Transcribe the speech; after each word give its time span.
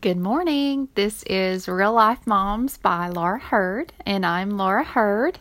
Good 0.00 0.16
morning. 0.16 0.88
This 0.94 1.22
is 1.24 1.68
Real 1.68 1.92
Life 1.92 2.26
Moms 2.26 2.78
by 2.78 3.08
Laura 3.08 3.38
Hurd, 3.38 3.92
and 4.06 4.24
I'm 4.24 4.56
Laura 4.56 4.82
Hurd. 4.82 5.40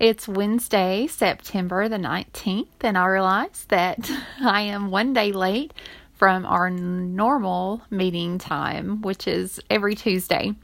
It's 0.00 0.26
Wednesday, 0.26 1.06
September 1.06 1.88
the 1.88 1.96
19th, 1.96 2.66
and 2.80 2.98
I 2.98 3.06
realize 3.06 3.66
that 3.68 4.10
I 4.40 4.62
am 4.62 4.90
one 4.90 5.12
day 5.12 5.30
late 5.30 5.72
from 6.14 6.44
our 6.44 6.68
normal 6.70 7.82
meeting 7.88 8.38
time, 8.38 9.00
which 9.02 9.28
is 9.28 9.60
every 9.70 9.94
Tuesday. 9.94 10.56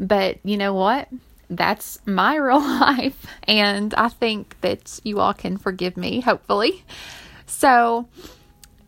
But 0.00 0.38
you 0.42 0.56
know 0.56 0.74
what? 0.74 1.06
That's 1.48 2.00
my 2.04 2.34
real 2.36 2.58
life, 2.58 3.26
and 3.44 3.94
I 3.94 4.08
think 4.08 4.60
that 4.62 4.98
you 5.04 5.20
all 5.20 5.34
can 5.34 5.56
forgive 5.56 5.96
me, 5.96 6.18
hopefully. 6.20 6.84
So, 7.46 8.08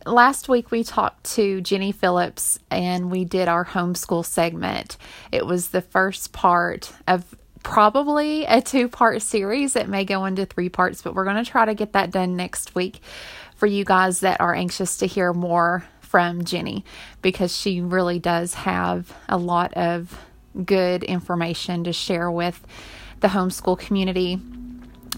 last 0.06 0.48
week 0.48 0.70
we 0.70 0.84
talked 0.84 1.24
to 1.24 1.60
Jenny 1.60 1.92
Phillips 1.92 2.58
and 2.70 3.10
we 3.10 3.24
did 3.24 3.48
our 3.48 3.64
homeschool 3.64 4.24
segment. 4.24 4.96
It 5.32 5.46
was 5.46 5.68
the 5.68 5.82
first 5.82 6.32
part 6.32 6.92
of 7.06 7.34
probably 7.62 8.44
a 8.46 8.60
two 8.62 8.88
part 8.88 9.22
series. 9.22 9.76
It 9.76 9.88
may 9.88 10.04
go 10.04 10.24
into 10.24 10.46
three 10.46 10.68
parts, 10.68 11.02
but 11.02 11.14
we're 11.14 11.24
going 11.24 11.42
to 11.42 11.50
try 11.50 11.64
to 11.64 11.74
get 11.74 11.92
that 11.92 12.10
done 12.10 12.36
next 12.36 12.74
week 12.74 13.00
for 13.54 13.66
you 13.66 13.84
guys 13.84 14.20
that 14.20 14.40
are 14.40 14.54
anxious 14.54 14.98
to 14.98 15.06
hear 15.06 15.32
more 15.32 15.84
from 16.00 16.44
Jenny 16.44 16.84
because 17.22 17.56
she 17.56 17.80
really 17.80 18.18
does 18.18 18.54
have 18.54 19.14
a 19.28 19.36
lot 19.36 19.74
of 19.74 20.18
good 20.64 21.04
information 21.04 21.84
to 21.84 21.92
share 21.92 22.30
with 22.30 22.66
the 23.20 23.28
homeschool 23.28 23.78
community 23.78 24.40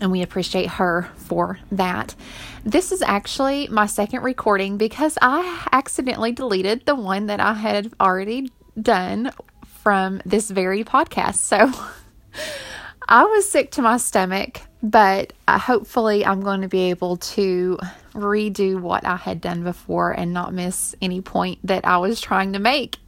and 0.02 0.10
we 0.10 0.20
appreciate 0.20 0.68
her 0.68 1.08
for 1.16 1.60
that. 1.70 2.14
This 2.64 2.90
is 2.90 3.00
actually 3.02 3.68
my 3.68 3.86
second 3.86 4.22
recording 4.22 4.76
because 4.76 5.16
I 5.22 5.66
accidentally 5.70 6.32
deleted 6.32 6.84
the 6.84 6.96
one 6.96 7.26
that 7.26 7.38
I 7.40 7.54
had 7.54 7.92
already 8.00 8.50
done 8.80 9.30
from 9.64 10.20
this 10.26 10.50
very 10.50 10.82
podcast. 10.82 11.36
So 11.36 11.70
I 13.08 13.24
was 13.24 13.48
sick 13.48 13.70
to 13.72 13.82
my 13.82 13.96
stomach, 13.96 14.60
but 14.82 15.32
uh, 15.46 15.58
hopefully 15.58 16.26
I'm 16.26 16.40
going 16.40 16.62
to 16.62 16.68
be 16.68 16.90
able 16.90 17.18
to 17.18 17.78
redo 18.12 18.80
what 18.80 19.06
I 19.06 19.16
had 19.16 19.40
done 19.40 19.62
before 19.62 20.10
and 20.10 20.32
not 20.32 20.52
miss 20.52 20.96
any 21.00 21.20
point 21.20 21.60
that 21.64 21.86
I 21.86 21.98
was 21.98 22.20
trying 22.20 22.54
to 22.54 22.58
make. 22.58 22.98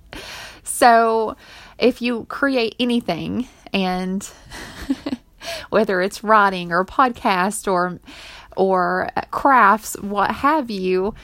So 0.62 1.36
if 1.76 2.00
you 2.00 2.24
create 2.26 2.76
anything 2.78 3.48
and 3.72 4.28
whether 5.70 6.00
it's 6.00 6.24
writing 6.24 6.72
or 6.72 6.84
podcast 6.84 7.70
or 7.70 8.00
or 8.56 9.10
crafts, 9.30 9.94
what 10.00 10.30
have 10.30 10.70
you, 10.70 11.14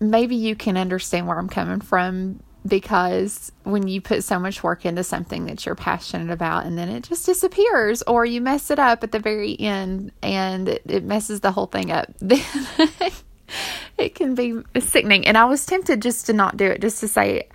maybe 0.00 0.34
you 0.34 0.56
can 0.56 0.76
understand 0.76 1.26
where 1.26 1.38
I'm 1.38 1.48
coming 1.48 1.80
from 1.80 2.40
because 2.66 3.52
when 3.64 3.88
you 3.88 4.00
put 4.00 4.24
so 4.24 4.38
much 4.38 4.62
work 4.62 4.86
into 4.86 5.04
something 5.04 5.46
that 5.46 5.66
you're 5.66 5.74
passionate 5.74 6.32
about 6.32 6.64
and 6.64 6.78
then 6.78 6.88
it 6.88 7.04
just 7.04 7.26
disappears 7.26 8.02
or 8.02 8.24
you 8.24 8.40
mess 8.40 8.70
it 8.70 8.78
up 8.78 9.02
at 9.04 9.12
the 9.12 9.18
very 9.18 9.58
end 9.60 10.12
and 10.22 10.68
it, 10.68 11.04
messes 11.04 11.40
the 11.40 11.52
whole 11.52 11.66
thing 11.66 11.90
up 11.90 12.08
then 12.20 12.40
it 13.98 14.14
can 14.14 14.34
be 14.34 14.54
sickening. 14.80 15.26
And 15.26 15.36
i 15.36 15.44
was 15.44 15.66
tempted 15.66 16.00
just 16.00 16.26
to 16.26 16.32
not 16.32 16.56
do 16.56 16.64
it 16.64 16.80
just 16.80 17.00
to 17.00 17.08
say 17.08 17.48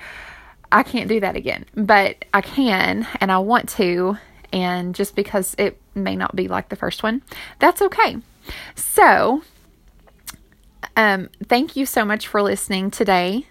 i 0.71 0.83
can't 0.83 1.09
do 1.09 1.19
that 1.21 1.35
again. 1.35 1.65
But 1.73 2.25
i 2.33 2.41
can 2.41 3.07
and 3.19 3.31
i 3.31 3.39
want 3.39 3.69
to 3.69 4.17
and 4.51 4.95
just 4.95 5.15
because 5.15 5.55
it 5.57 5.79
may 5.95 6.15
not 6.15 6.35
be 6.35 6.47
like 6.47 6.69
the 6.69 6.75
first 6.75 7.03
one, 7.03 7.21
that's 7.59 7.81
okay. 7.81 8.17
So, 8.75 9.43
um, 10.95 11.29
thank 11.45 11.75
you 11.75 11.85
so 11.85 12.03
much 12.05 12.27
for 12.27 12.41
listening 12.41 12.91
today. 12.91 13.45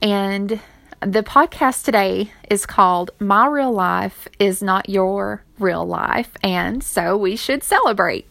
And 0.00 0.60
the 1.00 1.22
podcast 1.22 1.84
today 1.84 2.32
is 2.50 2.66
called 2.66 3.12
My 3.20 3.46
Real 3.46 3.72
Life 3.72 4.26
is 4.38 4.62
Not 4.62 4.88
Your 4.88 5.44
Real 5.58 5.86
Life. 5.86 6.32
And 6.42 6.82
so 6.82 7.16
we 7.16 7.36
should 7.36 7.62
celebrate. 7.62 8.26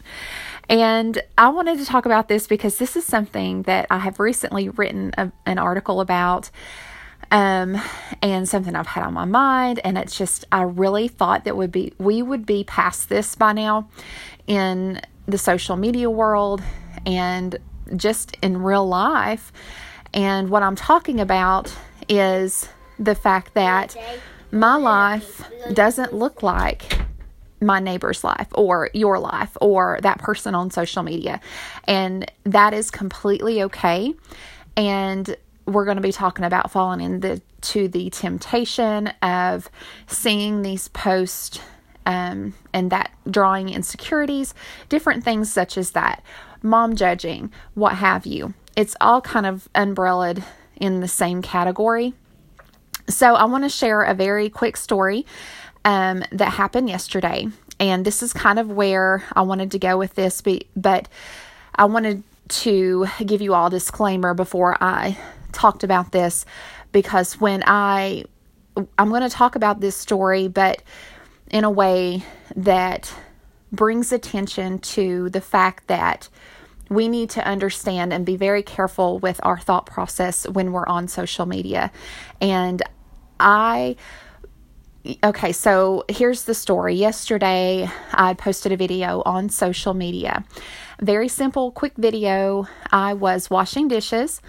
And 0.70 1.22
I 1.38 1.48
wanted 1.50 1.80
to 1.80 1.86
talk 1.86 2.06
about 2.06 2.28
this 2.28 2.46
because 2.46 2.78
this 2.78 2.98
is 2.98 3.06
something 3.06 3.62
that 3.64 3.88
I 3.90 4.00
have 4.00 4.20
recently 4.20 4.68
written 4.68 5.14
a, 5.18 5.32
an 5.46 5.60
article 5.60 6.02
about 6.02 6.50
um, 7.32 7.82
and 8.22 8.48
something 8.48 8.76
I've 8.76 8.88
had 8.88 9.04
on 9.04 9.14
my 9.14 9.26
mind. 9.26 9.80
And 9.84 9.98
it's 9.98 10.18
just, 10.18 10.46
I 10.52 10.64
really 10.64 11.08
thought 11.08 11.46
that 11.46 11.56
would 11.56 11.72
be, 11.72 11.94
we 11.98 12.22
would 12.22 12.46
be 12.46 12.64
past 12.64 13.10
this 13.10 13.36
by 13.36 13.54
now 13.54 13.90
in 14.48 15.02
the 15.28 15.38
social 15.38 15.76
media 15.76 16.10
world 16.10 16.62
and 17.06 17.58
just 17.96 18.36
in 18.42 18.62
real 18.62 18.88
life. 18.88 19.52
And 20.14 20.50
what 20.50 20.64
I'm 20.64 20.76
talking 20.76 21.20
about 21.20 21.74
is 22.08 22.70
the 22.98 23.16
fact 23.16 23.54
that 23.56 23.96
my 24.52 24.76
life 24.76 25.50
doesn't 25.74 26.14
look 26.14 26.42
like 26.42 27.02
my 27.60 27.80
neighbor's 27.80 28.24
life 28.24 28.48
or 28.54 28.90
your 28.94 29.20
life 29.20 29.58
or 29.60 30.00
that 30.04 30.20
person 30.20 30.56
on 30.56 30.72
social 30.72 31.04
media. 31.04 31.42
And 31.86 32.32
that 32.44 32.74
is 32.74 32.92
completely 32.92 33.64
okay. 33.64 34.14
And 34.76 35.36
we're 35.68 35.86
going 35.86 35.98
to 35.98 36.02
be 36.02 36.14
talking 36.14 36.46
about 36.46 36.72
falling 36.72 37.02
into 37.02 37.88
the 37.90 38.10
temptation 38.10 39.08
of 39.22 39.70
seeing 40.08 40.62
these 40.62 40.88
posts 40.88 41.60
um, 42.06 42.54
and 42.74 42.90
that 42.92 43.12
drawing 43.30 43.70
insecurities, 43.70 44.54
different 44.88 45.26
things 45.26 45.52
such 45.52 45.78
as 45.78 45.92
that, 45.92 46.24
mom 46.64 46.96
judging, 46.96 47.52
what 47.74 47.96
have 47.96 48.26
you. 48.26 48.54
It's 48.78 48.96
all 49.02 49.20
kind 49.20 49.46
of 49.46 49.68
umbrellaed 49.76 50.44
in 50.78 51.02
the 51.02 51.08
same 51.08 51.42
category. 51.42 52.14
So, 53.10 53.36
I 53.36 53.46
want 53.46 53.64
to 53.64 53.70
share 53.70 54.04
a 54.04 54.14
very 54.14 54.50
quick 54.50 54.78
story 54.78 55.26
um, 55.84 56.24
that 56.32 56.54
happened 56.54 56.90
yesterday. 56.90 57.48
And 57.80 58.06
this 58.06 58.24
is 58.24 58.34
kind 58.34 58.58
of 58.58 58.72
where 58.72 59.24
I 59.34 59.42
wanted 59.44 59.72
to 59.72 59.80
go 59.80 59.98
with 59.98 60.16
this, 60.16 60.42
but 60.76 61.08
I 61.76 61.86
wanted 61.86 62.24
to 62.50 63.08
give 63.26 63.42
you 63.42 63.54
all 63.54 63.70
disclaimer 63.70 64.34
before 64.34 64.78
I 64.82 65.18
talked 65.52 65.84
about 65.84 66.12
this 66.12 66.46
because 66.92 67.40
when 67.40 67.64
I 67.66 68.26
I'm 68.98 69.10
going 69.10 69.22
to 69.22 69.30
talk 69.30 69.56
about 69.56 69.80
this 69.80 69.96
story 69.96 70.48
but 70.48 70.84
in 71.50 71.64
a 71.64 71.72
way 71.72 72.24
that 72.56 73.14
brings 73.72 74.12
attention 74.12 74.80
to 74.80 75.30
the 75.30 75.42
fact 75.42 75.88
that 75.88 76.30
we 76.90 77.08
need 77.08 77.30
to 77.32 77.46
understand 77.46 78.14
and 78.14 78.26
be 78.26 78.38
very 78.38 78.64
careful 78.64 79.20
with 79.20 79.40
our 79.44 79.58
thought 79.58 79.86
process 79.86 80.48
when 80.48 80.72
we're 80.72 80.88
on 80.88 81.08
social 81.08 81.46
media. 81.46 81.92
And 82.40 82.82
I 83.40 83.96
okay, 85.24 85.54
so 85.54 86.04
here's 86.10 86.44
the 86.44 86.54
story. 86.54 86.96
Yesterday, 86.96 87.90
I 88.12 88.34
posted 88.34 88.74
a 88.74 88.78
video 88.78 89.22
on 89.26 89.48
social 89.50 89.94
media. 89.94 90.44
Very 91.02 91.30
simple, 91.30 91.72
quick 91.72 91.94
video. 91.98 92.68
I 92.92 93.14
was 93.14 93.50
washing 93.50 93.88
dishes 93.88 94.42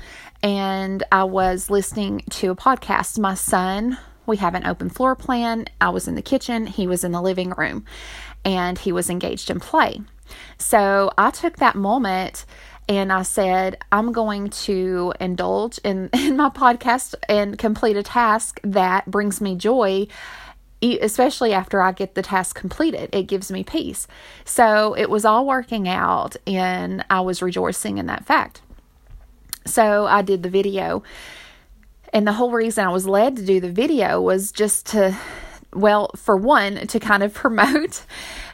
and 0.42 1.02
I 1.10 1.24
was 1.24 1.70
listening 1.70 2.22
to 2.30 2.50
a 2.50 2.56
podcast. 2.56 3.18
My 3.18 3.34
son, 3.34 3.98
we 4.26 4.36
have 4.38 4.54
an 4.54 4.66
open 4.66 4.90
floor 4.90 5.16
plan. 5.16 5.66
I 5.80 5.90
was 5.90 6.06
in 6.06 6.14
the 6.14 6.22
kitchen, 6.22 6.66
he 6.66 6.86
was 6.86 7.04
in 7.04 7.12
the 7.12 7.22
living 7.22 7.50
room, 7.50 7.84
and 8.44 8.78
he 8.78 8.92
was 8.92 9.10
engaged 9.10 9.50
in 9.50 9.60
play. 9.60 10.00
So 10.58 11.10
I 11.16 11.30
took 11.30 11.56
that 11.56 11.74
moment 11.74 12.44
and 12.88 13.12
I 13.12 13.22
said, 13.22 13.76
I'm 13.92 14.12
going 14.12 14.50
to 14.50 15.12
indulge 15.20 15.78
in, 15.84 16.10
in 16.14 16.36
my 16.36 16.50
podcast 16.50 17.14
and 17.28 17.58
complete 17.58 17.96
a 17.96 18.02
task 18.02 18.60
that 18.62 19.10
brings 19.10 19.40
me 19.40 19.56
joy 19.56 20.06
especially 20.80 21.52
after 21.52 21.80
I 21.80 21.90
get 21.90 22.14
the 22.14 22.22
task 22.22 22.54
completed. 22.56 23.10
It 23.12 23.24
gives 23.24 23.50
me 23.50 23.64
peace. 23.64 24.06
So 24.44 24.94
it 24.94 25.10
was 25.10 25.24
all 25.24 25.44
working 25.44 25.88
out, 25.88 26.36
and 26.46 27.04
I 27.10 27.20
was 27.22 27.42
rejoicing 27.42 27.98
in 27.98 28.06
that 28.06 28.24
fact. 28.24 28.62
So 29.68 30.06
I 30.06 30.22
did 30.22 30.42
the 30.42 30.50
video. 30.50 31.02
And 32.12 32.26
the 32.26 32.32
whole 32.32 32.52
reason 32.52 32.84
I 32.84 32.92
was 32.92 33.06
led 33.06 33.36
to 33.36 33.44
do 33.44 33.60
the 33.60 33.70
video 33.70 34.20
was 34.20 34.50
just 34.50 34.86
to, 34.86 35.16
well, 35.74 36.10
for 36.16 36.36
one, 36.36 36.86
to 36.86 36.98
kind 36.98 37.22
of 37.22 37.34
promote 37.34 38.04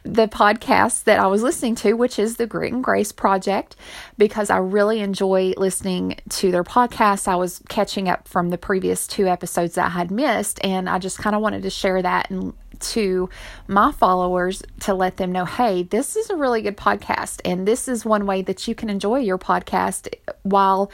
the 0.03 0.27
podcast 0.27 1.05
that 1.05 1.19
I 1.19 1.27
was 1.29 1.43
listening 1.43 1.77
to, 1.77 1.95
which 1.95 2.19
is 2.19 2.37
the 2.37 2.47
Grit 2.47 2.73
and 2.73 2.85
Grace 2.85 3.13
Project, 3.13 3.77
because 4.19 4.51
I 4.51 4.59
really 4.59 5.01
enjoy 5.01 5.55
listening 5.57 6.17
to 6.31 6.51
their 6.51 6.65
podcast. 6.65 7.29
I 7.29 7.37
was 7.37 7.63
catching 7.69 8.09
up 8.09 8.29
from 8.29 8.51
the 8.51 8.59
previous 8.59 9.07
two 9.07 9.29
episodes 9.29 9.77
that 9.77 9.87
I 9.87 9.91
had 9.91 10.11
missed, 10.11 10.63
and 10.65 10.89
I 10.89 10.99
just 10.99 11.19
kind 11.19 11.35
of 11.37 11.41
wanted 11.41 11.63
to 11.63 11.71
share 11.71 12.03
that 12.03 12.31
and 12.31 12.53
to 12.93 13.29
my 13.67 13.93
followers 13.93 14.63
to 14.81 14.95
let 14.95 15.17
them 15.17 15.33
know 15.33 15.45
hey, 15.45 15.83
this 15.83 16.17
is 16.17 16.31
a 16.31 16.37
really 16.37 16.63
good 16.63 16.77
podcast, 16.77 17.41
and 17.45 17.67
this 17.67 17.89
is 17.89 18.05
one 18.05 18.27
way 18.27 18.43
that 18.43 18.67
you 18.67 18.75
can 18.75 18.91
enjoy 18.91 19.19
your 19.19 19.39
podcast 19.39 20.13
while 20.43 20.91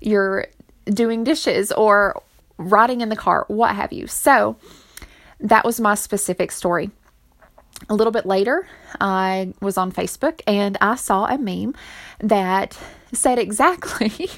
you're 0.00 0.46
doing 0.86 1.24
dishes 1.24 1.72
or 1.72 2.22
riding 2.56 3.00
in 3.00 3.08
the 3.08 3.16
car, 3.16 3.44
what 3.48 3.74
have 3.74 3.92
you. 3.92 4.06
So, 4.06 4.56
that 5.40 5.64
was 5.64 5.80
my 5.80 5.94
specific 5.94 6.50
story 6.50 6.90
a 7.88 7.94
little 7.94 8.12
bit 8.12 8.26
later, 8.26 8.66
I 9.00 9.52
was 9.60 9.78
on 9.78 9.92
Facebook 9.92 10.40
and 10.46 10.76
I 10.80 10.96
saw 10.96 11.26
a 11.26 11.38
meme 11.38 11.74
that 12.20 12.78
said 13.12 13.38
exactly 13.38 14.30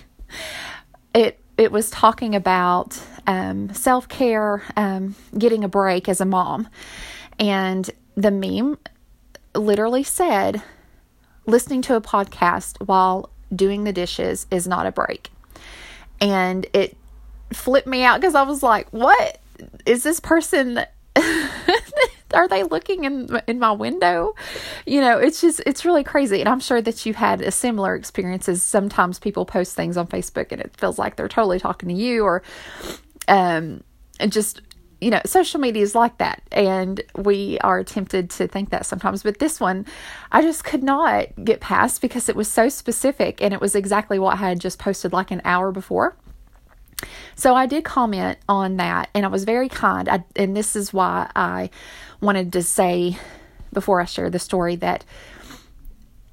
it 1.15 1.39
it 1.61 1.71
was 1.71 1.91
talking 1.91 2.35
about 2.35 2.99
um, 3.27 3.73
self 3.75 4.09
care, 4.09 4.63
um, 4.79 5.15
getting 5.37 5.63
a 5.63 5.69
break 5.69 6.09
as 6.09 6.19
a 6.19 6.25
mom. 6.25 6.67
And 7.39 7.89
the 8.17 8.31
meme 8.31 8.79
literally 9.55 10.03
said, 10.03 10.63
listening 11.45 11.83
to 11.83 11.97
a 11.97 12.01
podcast 12.01 12.81
while 12.87 13.29
doing 13.55 13.85
the 13.85 13.93
dishes 13.93 14.47
is 14.51 14.67
not 14.67 14.87
a 14.87 14.93
break. 14.93 15.31
And 16.19 16.65
it 16.73 16.97
flipped 17.53 17.87
me 17.87 18.05
out 18.05 18.23
because 18.23 18.35
I 18.35 18.43
was 18.43 18.63
like, 18.63 18.89
what? 18.91 19.39
Is 19.85 20.03
this 20.03 20.19
person 20.19 20.81
are 22.35 22.49
they 22.49 22.63
looking 22.63 23.05
in 23.05 23.41
in 23.47 23.59
my 23.59 23.73
window? 23.73 24.35
You 24.87 25.01
know, 25.01 25.19
it's 25.19 25.41
just 25.41 25.61
it's 25.67 25.85
really 25.85 26.05
crazy. 26.05 26.41
And 26.41 26.49
I'm 26.49 26.61
sure 26.61 26.83
that 26.83 27.05
you 27.07 27.15
had 27.15 27.41
a 27.41 27.51
similar 27.51 27.95
experiences. 27.95 28.63
Sometimes 28.63 29.19
people 29.19 29.45
post 29.45 29.75
things 29.75 29.97
on 29.97 30.07
Facebook 30.07 30.53
and 30.53 30.61
it 30.61 30.77
feels 30.77 30.99
like 30.99 31.17
they're 31.17 31.29
totally 31.29 31.59
talking 31.59 31.89
to 31.89 31.95
you 31.95 32.25
or 32.25 32.43
um 33.29 33.83
and 34.19 34.33
just 34.33 34.61
you 35.01 35.11
know, 35.11 35.21
social 35.25 35.61
media 35.61 35.83
is 35.83 35.95
like 35.95 36.19
that, 36.19 36.43
and 36.53 37.01
we 37.17 37.59
are 37.61 37.83
tempted 37.83 38.29
to 38.31 38.47
think 38.47 38.71
that 38.71 38.85
sometimes. 38.85 39.23
But 39.23 39.39
this 39.39 39.59
one, 39.59 39.87
I 40.31 40.43
just 40.43 40.65
could 40.65 40.83
not 40.83 41.29
get 41.43 41.61
past 41.61 42.03
because 42.03 42.29
it 42.29 42.37
was 42.37 42.49
so 42.49 42.69
specific 42.69 43.43
and 43.43 43.55
it 43.55 43.61
was 43.61 43.75
exactly 43.75 44.19
what 44.19 44.35
I 44.35 44.49
had 44.49 44.61
just 44.61 44.79
posted 44.79 45.13
like 45.13 45.31
an 45.31 45.41
hour 45.45 45.73
before. 45.73 46.17
So 47.35 47.55
I 47.55 47.67
did 47.67 47.85
comment 47.85 48.39
on 48.49 48.77
that 48.77 49.09
and 49.15 49.25
I 49.25 49.29
was 49.29 49.45
very 49.45 49.69
kind. 49.69 50.09
I, 50.09 50.25
and 50.37 50.57
this 50.57 50.77
is 50.77 50.93
why 50.93 51.31
I 51.35 51.71
wanted 52.21 52.53
to 52.53 52.63
say 52.63 53.19
before 53.73 54.01
I 54.01 54.05
share 54.05 54.31
the 54.31 54.39
story 54.39 54.77
that 54.77 55.05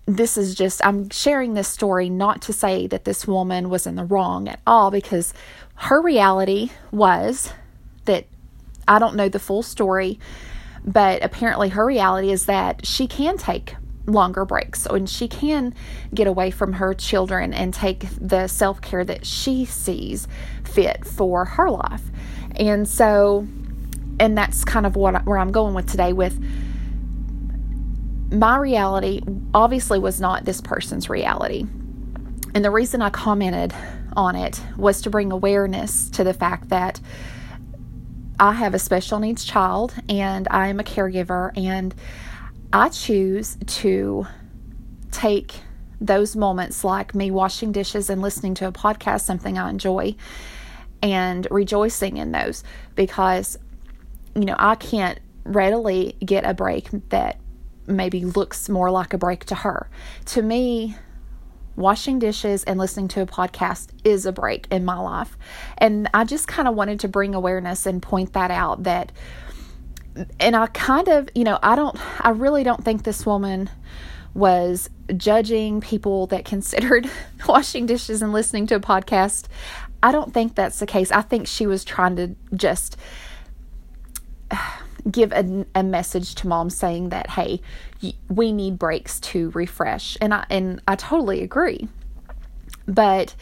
this 0.05 0.37
is 0.37 0.55
just, 0.55 0.85
I'm 0.85 1.09
sharing 1.09 1.53
this 1.53 1.67
story 1.67 2.09
not 2.09 2.41
to 2.43 2.53
say 2.53 2.87
that 2.87 3.05
this 3.05 3.27
woman 3.27 3.69
was 3.69 3.85
in 3.85 3.95
the 3.95 4.05
wrong 4.05 4.47
at 4.47 4.61
all 4.65 4.89
because 4.89 5.33
her 5.75 6.01
reality 6.01 6.71
was 6.91 7.51
that 8.05 8.25
I 8.87 8.99
don't 8.99 9.15
know 9.15 9.29
the 9.29 9.39
full 9.39 9.63
story, 9.63 10.19
but 10.85 11.23
apparently 11.23 11.69
her 11.69 11.85
reality 11.85 12.31
is 12.31 12.45
that 12.45 12.85
she 12.85 13.05
can 13.07 13.37
take 13.37 13.75
longer 14.07 14.45
breaks 14.45 14.85
and 14.85 15.09
she 15.09 15.27
can 15.27 15.75
get 16.13 16.27
away 16.27 16.49
from 16.49 16.73
her 16.73 16.93
children 16.93 17.53
and 17.53 17.73
take 17.73 18.05
the 18.19 18.47
self 18.47 18.81
care 18.81 19.03
that 19.03 19.25
she 19.25 19.65
sees 19.65 20.27
fit 20.77 21.03
for 21.05 21.43
her 21.43 21.71
life. 21.71 22.03
And 22.55 22.87
so, 22.87 23.47
and 24.19 24.37
that's 24.37 24.63
kind 24.63 24.85
of 24.85 24.95
what 24.95 25.25
where 25.25 25.39
I'm 25.39 25.51
going 25.51 25.73
with 25.73 25.89
today 25.89 26.13
with 26.13 26.39
my 28.31 28.57
reality 28.57 29.21
obviously 29.55 29.97
was 29.97 30.21
not 30.21 30.45
this 30.45 30.61
person's 30.61 31.09
reality. 31.09 31.65
And 32.53 32.63
the 32.63 32.69
reason 32.69 33.01
I 33.01 33.09
commented 33.09 33.73
on 34.15 34.35
it 34.35 34.61
was 34.77 35.01
to 35.01 35.09
bring 35.09 35.31
awareness 35.31 36.11
to 36.11 36.23
the 36.23 36.33
fact 36.33 36.69
that 36.69 36.99
I 38.39 38.53
have 38.53 38.75
a 38.75 38.79
special 38.79 39.19
needs 39.19 39.43
child 39.43 39.95
and 40.07 40.47
I 40.51 40.67
am 40.67 40.79
a 40.79 40.83
caregiver 40.83 41.57
and 41.57 41.95
I 42.71 42.89
choose 42.89 43.57
to 43.65 44.27
take 45.11 45.55
those 45.99 46.35
moments 46.35 46.83
like 46.83 47.15
me 47.15 47.31
washing 47.31 47.71
dishes 47.71 48.09
and 48.09 48.21
listening 48.21 48.53
to 48.55 48.67
a 48.67 48.71
podcast, 48.71 49.21
something 49.21 49.57
I 49.57 49.69
enjoy, 49.69 50.15
and 51.01 51.47
rejoicing 51.51 52.17
in 52.17 52.31
those 52.31 52.63
because, 52.95 53.57
you 54.35 54.45
know, 54.45 54.55
I 54.57 54.75
can't 54.75 55.19
readily 55.43 56.15
get 56.23 56.45
a 56.45 56.53
break 56.53 56.89
that 57.09 57.39
maybe 57.85 58.25
looks 58.25 58.67
more 58.67 58.91
like 58.91 59.13
a 59.13 59.17
break 59.17 59.45
to 59.45 59.55
her. 59.55 59.89
To 60.25 60.41
me, 60.41 60.95
washing 61.75 62.19
dishes 62.19 62.63
and 62.63 62.79
listening 62.79 63.07
to 63.07 63.21
a 63.21 63.25
podcast 63.25 63.89
is 64.03 64.25
a 64.25 64.31
break 64.31 64.67
in 64.71 64.83
my 64.83 64.97
life. 64.97 65.37
And 65.77 66.09
I 66.13 66.25
just 66.25 66.47
kind 66.47 66.67
of 66.67 66.75
wanted 66.75 66.99
to 67.01 67.07
bring 67.07 67.35
awareness 67.35 67.85
and 67.85 68.01
point 68.01 68.33
that 68.33 68.51
out 68.51 68.83
that 68.83 69.11
and 70.39 70.55
I 70.55 70.65
kind 70.67 71.07
of, 71.09 71.29
you 71.35 71.43
know, 71.43 71.59
I 71.61 71.75
don't, 71.75 71.95
I 72.25 72.31
really 72.31 72.63
don't 72.63 72.83
think 72.83 73.03
this 73.03 73.23
woman 73.23 73.69
was 74.33 74.89
judging 75.15 75.81
people 75.81 76.27
that 76.27 76.45
considered 76.53 77.09
washing 77.47 77.85
dishes 77.85 78.21
and 78.21 78.33
listening 78.33 78.67
to 78.67 78.75
a 78.75 78.79
podcast. 78.79 79.45
I 80.07 80.11
don't 80.13 80.33
think 80.33 80.55
that's 80.55 80.79
the 80.79 80.85
case. 80.85 81.11
I 81.11 81.21
think 81.21 81.47
she 81.47 81.67
was 81.67 81.83
trying 81.83 82.15
to 82.15 82.33
just 82.55 82.95
give 85.11 85.33
a, 85.33 85.65
a 85.75 85.83
message 85.83 86.33
to 86.35 86.47
mom 86.47 86.69
saying 86.69 87.09
that, 87.09 87.31
hey, 87.31 87.59
we 88.29 88.53
need 88.53 88.79
breaks 88.79 89.19
to 89.19 89.49
refresh. 89.49 90.17
And 90.21 90.33
I, 90.33 90.45
and 90.49 90.81
I 90.87 90.95
totally 90.95 91.43
agree. 91.43 91.89
But 92.87 93.35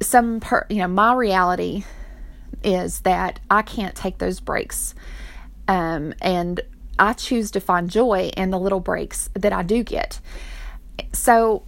some, 0.00 0.40
per, 0.40 0.64
you 0.70 0.78
know, 0.78 0.88
my 0.88 1.12
reality 1.12 1.84
is 2.64 3.00
that 3.00 3.38
I 3.50 3.60
can't 3.60 3.94
take 3.94 4.16
those 4.16 4.40
breaks 4.40 4.94
um, 5.68 6.14
and 6.22 6.62
I 6.98 7.12
choose 7.12 7.50
to 7.50 7.60
find 7.60 7.90
joy 7.90 8.30
in 8.38 8.48
the 8.48 8.58
little 8.58 8.80
breaks 8.80 9.28
that 9.34 9.52
I 9.52 9.62
do 9.62 9.82
get. 9.82 10.18
So 11.12 11.64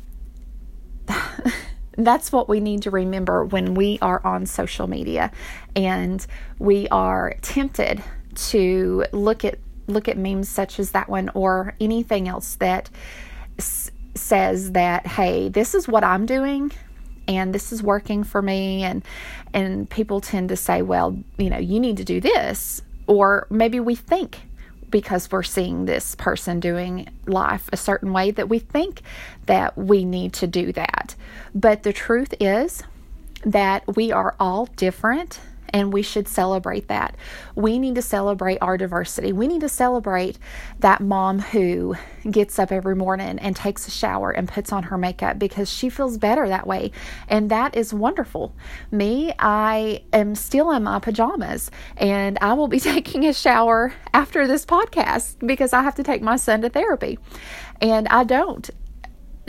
that's 1.96 2.32
what 2.32 2.48
we 2.48 2.60
need 2.60 2.82
to 2.82 2.90
remember 2.90 3.44
when 3.44 3.74
we 3.74 3.98
are 4.00 4.24
on 4.24 4.46
social 4.46 4.86
media. 4.86 5.30
And 5.76 6.24
we 6.58 6.88
are 6.88 7.34
tempted 7.42 8.02
to 8.34 9.04
look 9.12 9.44
at 9.44 9.58
look 9.88 10.08
at 10.08 10.16
memes 10.16 10.48
such 10.48 10.78
as 10.78 10.92
that 10.92 11.08
one 11.08 11.28
or 11.34 11.74
anything 11.80 12.28
else 12.28 12.54
that 12.56 12.88
s- 13.58 13.90
says 14.14 14.72
that 14.72 15.06
hey 15.06 15.48
this 15.48 15.74
is 15.74 15.88
what 15.88 16.04
i'm 16.04 16.24
doing 16.24 16.72
and 17.28 17.54
this 17.54 17.72
is 17.72 17.82
working 17.82 18.24
for 18.24 18.42
me. 18.42 18.82
And 18.82 19.04
and 19.52 19.88
people 19.88 20.20
tend 20.20 20.48
to 20.50 20.56
say 20.56 20.82
well 20.82 21.16
you 21.38 21.50
know 21.50 21.58
you 21.58 21.80
need 21.80 21.96
to 21.98 22.04
do 22.04 22.20
this. 22.20 22.82
Or 23.06 23.46
maybe 23.50 23.80
we 23.80 23.94
think 23.94 24.40
because 24.92 25.32
we're 25.32 25.42
seeing 25.42 25.86
this 25.86 26.14
person 26.14 26.60
doing 26.60 27.08
life 27.26 27.68
a 27.72 27.76
certain 27.76 28.12
way 28.12 28.30
that 28.30 28.48
we 28.48 28.60
think 28.60 29.02
that 29.46 29.76
we 29.76 30.04
need 30.04 30.32
to 30.34 30.46
do 30.46 30.70
that. 30.72 31.16
But 31.52 31.82
the 31.82 31.92
truth 31.92 32.32
is 32.38 32.84
that 33.44 33.96
we 33.96 34.12
are 34.12 34.36
all 34.38 34.66
different 34.76 35.40
and 35.72 35.92
we 35.92 36.02
should 36.02 36.28
celebrate 36.28 36.88
that. 36.88 37.16
We 37.54 37.78
need 37.78 37.94
to 37.94 38.02
celebrate 38.02 38.58
our 38.60 38.76
diversity. 38.76 39.32
We 39.32 39.48
need 39.48 39.60
to 39.62 39.68
celebrate 39.68 40.38
that 40.80 41.00
mom 41.00 41.38
who 41.38 41.96
gets 42.30 42.58
up 42.58 42.70
every 42.70 42.94
morning 42.94 43.38
and 43.38 43.56
takes 43.56 43.88
a 43.88 43.90
shower 43.90 44.30
and 44.30 44.48
puts 44.48 44.72
on 44.72 44.84
her 44.84 44.98
makeup 44.98 45.38
because 45.38 45.70
she 45.70 45.88
feels 45.88 46.18
better 46.18 46.48
that 46.48 46.66
way. 46.66 46.92
And 47.28 47.50
that 47.50 47.76
is 47.76 47.94
wonderful. 47.94 48.54
Me, 48.90 49.32
I 49.38 50.04
am 50.12 50.34
still 50.34 50.70
in 50.72 50.82
my 50.82 50.98
pajamas 50.98 51.70
and 51.96 52.38
I 52.40 52.52
will 52.54 52.68
be 52.68 52.80
taking 52.92 53.26
a 53.26 53.32
shower 53.32 53.94
after 54.12 54.46
this 54.46 54.66
podcast 54.66 55.46
because 55.46 55.72
I 55.72 55.82
have 55.82 55.94
to 55.96 56.02
take 56.02 56.22
my 56.22 56.36
son 56.36 56.62
to 56.62 56.68
therapy. 56.68 57.18
And 57.80 58.06
I 58.08 58.24
don't 58.24 58.70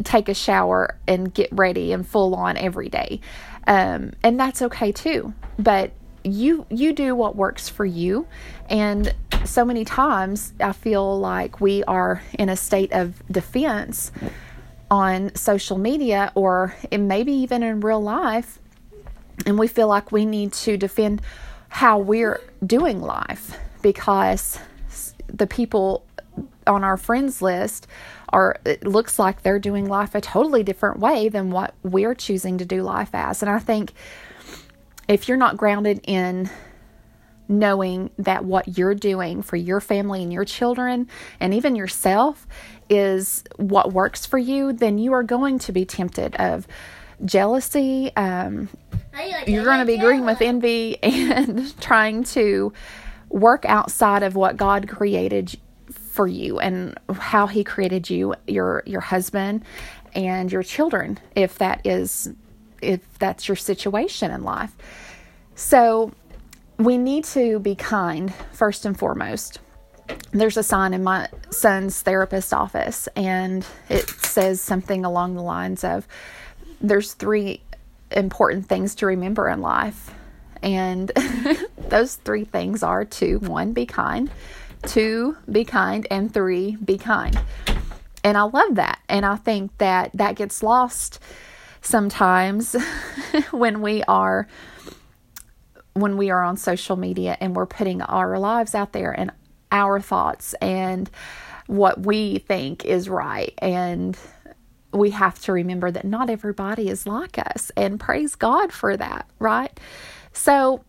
take 0.03 0.27
a 0.27 0.33
shower 0.33 0.97
and 1.07 1.33
get 1.33 1.49
ready 1.51 1.91
and 1.91 2.07
full 2.07 2.33
on 2.35 2.57
every 2.57 2.89
day. 2.89 3.19
Um, 3.67 4.11
and 4.23 4.39
that's 4.39 4.61
okay 4.61 4.91
too. 4.91 5.33
But 5.59 5.91
you 6.23 6.65
you 6.69 6.93
do 6.93 7.15
what 7.15 7.35
works 7.35 7.69
for 7.69 7.85
you. 7.85 8.27
And 8.69 9.13
so 9.45 9.65
many 9.65 9.83
times 9.83 10.53
i 10.61 10.71
feel 10.71 11.19
like 11.19 11.59
we 11.59 11.83
are 11.83 12.21
in 12.39 12.47
a 12.47 12.55
state 12.55 12.93
of 12.93 13.21
defense 13.29 14.09
on 14.89 15.35
social 15.35 15.77
media 15.77 16.31
or 16.33 16.75
maybe 16.91 17.31
even 17.33 17.63
in 17.63 17.79
real 17.79 18.01
life. 18.01 18.59
And 19.45 19.57
we 19.57 19.67
feel 19.67 19.87
like 19.87 20.11
we 20.11 20.25
need 20.25 20.53
to 20.53 20.77
defend 20.77 21.21
how 21.67 21.97
we're 21.97 22.39
doing 22.63 23.01
life 23.01 23.57
because 23.81 24.59
the 25.27 25.47
people 25.47 26.05
on 26.67 26.83
our 26.83 26.97
friends 26.97 27.41
list 27.41 27.87
are 28.29 28.57
it 28.65 28.85
looks 28.85 29.17
like 29.17 29.41
they're 29.41 29.59
doing 29.59 29.87
life 29.87 30.15
a 30.15 30.21
totally 30.21 30.63
different 30.63 30.99
way 30.99 31.27
than 31.27 31.49
what 31.49 31.73
we're 31.83 32.15
choosing 32.15 32.59
to 32.59 32.65
do 32.65 32.83
life 32.83 33.09
as. 33.13 33.41
And 33.41 33.49
i 33.49 33.59
think 33.59 33.93
if 35.07 35.27
you're 35.27 35.37
not 35.37 35.57
grounded 35.57 36.01
in 36.03 36.49
knowing 37.47 38.09
that 38.17 38.45
what 38.45 38.77
you're 38.77 38.95
doing 38.95 39.41
for 39.41 39.55
your 39.55 39.81
family 39.81 40.23
and 40.23 40.31
your 40.31 40.45
children 40.45 41.07
and 41.39 41.53
even 41.53 41.75
yourself 41.75 42.47
is 42.89 43.43
what 43.57 43.93
works 43.93 44.25
for 44.25 44.37
you, 44.37 44.73
then 44.73 44.97
you 44.97 45.13
are 45.13 45.23
going 45.23 45.59
to 45.59 45.71
be 45.71 45.85
tempted 45.85 46.35
of 46.35 46.67
jealousy. 47.25 48.11
Um, 48.15 48.69
like 49.13 49.47
you're 49.47 49.65
going 49.65 49.79
to 49.79 49.85
be 49.85 49.97
green 49.97 50.25
with 50.25 50.41
envy 50.41 50.97
and 51.03 51.79
trying 51.81 52.23
to 52.25 52.73
work 53.29 53.65
outside 53.65 54.23
of 54.23 54.35
what 54.35 54.57
God 54.57 54.87
created 54.87 55.57
for 55.91 56.27
you 56.27 56.59
and 56.59 56.97
how 57.11 57.47
He 57.47 57.63
created 57.63 58.09
you, 58.09 58.35
your 58.47 58.83
your 58.85 59.01
husband 59.01 59.63
and 60.13 60.51
your 60.51 60.63
children, 60.63 61.19
if 61.35 61.57
that 61.57 61.85
is 61.85 62.31
if 62.83 63.19
that's 63.19 63.47
your 63.47 63.55
situation 63.55 64.31
in 64.31 64.43
life. 64.43 64.75
So 65.55 66.11
we 66.77 66.97
need 66.97 67.23
to 67.25 67.59
be 67.59 67.75
kind 67.75 68.33
first 68.51 68.85
and 68.85 68.97
foremost. 68.97 69.59
There's 70.31 70.57
a 70.57 70.63
sign 70.63 70.93
in 70.93 71.03
my 71.03 71.29
son's 71.49 72.01
therapist 72.01 72.53
office, 72.53 73.07
and 73.15 73.65
it 73.89 74.09
says 74.09 74.59
something 74.59 75.05
along 75.05 75.35
the 75.35 75.41
lines 75.41 75.83
of 75.83 76.07
there's 76.81 77.13
three 77.13 77.61
important 78.11 78.67
things 78.67 78.95
to 78.95 79.05
remember 79.05 79.49
in 79.49 79.61
life 79.61 80.11
And 80.63 81.11
those 81.89 82.15
three 82.15 82.45
things 82.45 82.83
are 82.83 83.05
to 83.05 83.39
one, 83.39 83.73
be 83.73 83.85
kind, 83.85 84.31
two, 84.83 85.37
be 85.51 85.65
kind, 85.65 86.07
and 86.09 86.33
three, 86.33 86.77
be 86.77 86.97
kind. 86.97 87.37
And 88.23 88.37
I 88.37 88.43
love 88.43 88.75
that. 88.75 88.99
And 89.09 89.25
I 89.25 89.35
think 89.35 89.77
that 89.79 90.11
that 90.13 90.37
gets 90.37 90.63
lost 90.63 91.19
sometimes 91.83 92.75
when 93.51 93.81
we 93.81 94.03
are 94.03 94.47
when 95.93 96.17
we 96.17 96.31
are 96.31 96.41
on 96.41 96.57
social 96.57 96.95
media 96.95 97.37
and 97.39 97.55
we're 97.55 97.67
putting 97.67 98.01
our 98.01 98.39
lives 98.39 98.73
out 98.73 98.93
there 98.93 99.11
and 99.11 99.31
our 99.71 99.99
thoughts 99.99 100.55
and 100.55 101.09
what 101.67 102.03
we 102.03 102.39
think 102.39 102.83
is 102.83 103.07
right 103.07 103.53
and 103.59 104.17
we 104.93 105.09
have 105.09 105.39
to 105.41 105.51
remember 105.51 105.91
that 105.91 106.05
not 106.05 106.29
everybody 106.29 106.87
is 106.87 107.05
like 107.07 107.37
us 107.37 107.71
and 107.75 107.99
praise 107.99 108.35
God 108.35 108.71
for 108.71 108.95
that, 108.95 109.27
right? 109.39 109.77
So, 110.31 110.83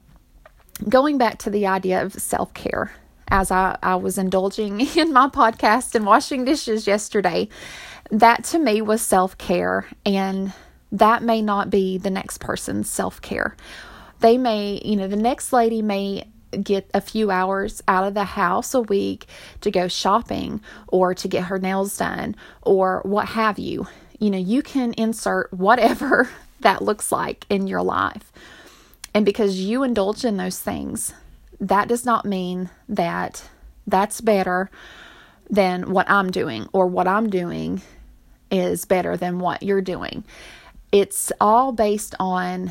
going 0.89 1.19
back 1.19 1.39
to 1.41 1.51
the 1.51 1.67
idea 1.67 2.03
of 2.03 2.13
self 2.15 2.53
care, 2.55 2.93
as 3.29 3.51
I, 3.51 3.79
I 3.83 3.97
was 3.97 4.19
indulging 4.19 4.81
in 4.97 5.13
my 5.13 5.29
podcast 5.29 5.95
and 5.95 6.07
washing 6.07 6.45
dishes 6.45 6.87
yesterday, 6.87 7.49
that 8.11 8.45
to 8.45 8.59
me 8.59 8.83
was 8.83 9.03
self 9.03 9.39
care, 9.39 9.87
and 10.05 10.53
that 10.95 11.25
may 11.25 11.43
not 11.43 11.71
be 11.71 11.99
the 11.99 12.11
next 12.11 12.39
person's 12.39 12.89
self 12.89 13.21
care. 13.21 13.57
They 14.21 14.39
may, 14.39 14.81
you 14.85 14.97
know, 14.97 15.09
the 15.09 15.17
next 15.17 15.53
lady 15.53 15.83
may 15.83 16.29
get 16.63 16.89
a 16.95 17.01
few 17.01 17.33
hours 17.33 17.83
out 17.89 18.05
of 18.05 18.15
the 18.15 18.25
house 18.25 18.75
a 18.75 18.81
week 18.81 19.27
to 19.61 19.73
go 19.73 19.89
shopping 19.89 20.61
or 20.87 21.13
to 21.13 21.27
get 21.27 21.45
her 21.45 21.59
nails 21.59 21.97
done 21.97 22.37
or 22.63 23.01
what 23.05 23.31
have 23.31 23.59
you. 23.59 23.89
You 24.21 24.31
know, 24.31 24.39
you 24.39 24.63
can 24.63 24.95
insert 24.95 25.53
whatever 25.53 26.31
that 26.61 26.81
looks 26.81 27.11
like 27.11 27.45
in 27.51 27.67
your 27.67 27.83
life. 27.83 28.33
And 29.13 29.27
because 29.27 29.59
you 29.59 29.83
indulge 29.83 30.25
in 30.25 30.37
those 30.37 30.61
things, 30.61 31.13
that 31.61 31.89
does 31.89 32.05
not 32.05 32.25
mean 32.25 32.71
that 32.89 33.49
that's 33.87 34.21
better 34.21 34.71
than 35.51 35.91
what 35.91 36.09
I'm 36.09 36.31
doing 36.31 36.69
or 36.73 36.87
what 36.87 37.09
I'm 37.09 37.31
doing 37.31 37.83
is 38.51 38.85
better 38.85 39.17
than 39.17 39.41
what 39.41 39.65
you're 39.65 39.83
doing. 39.83 40.25
It's 40.95 41.33
all 41.41 41.73
based 41.73 42.15
on 42.21 42.71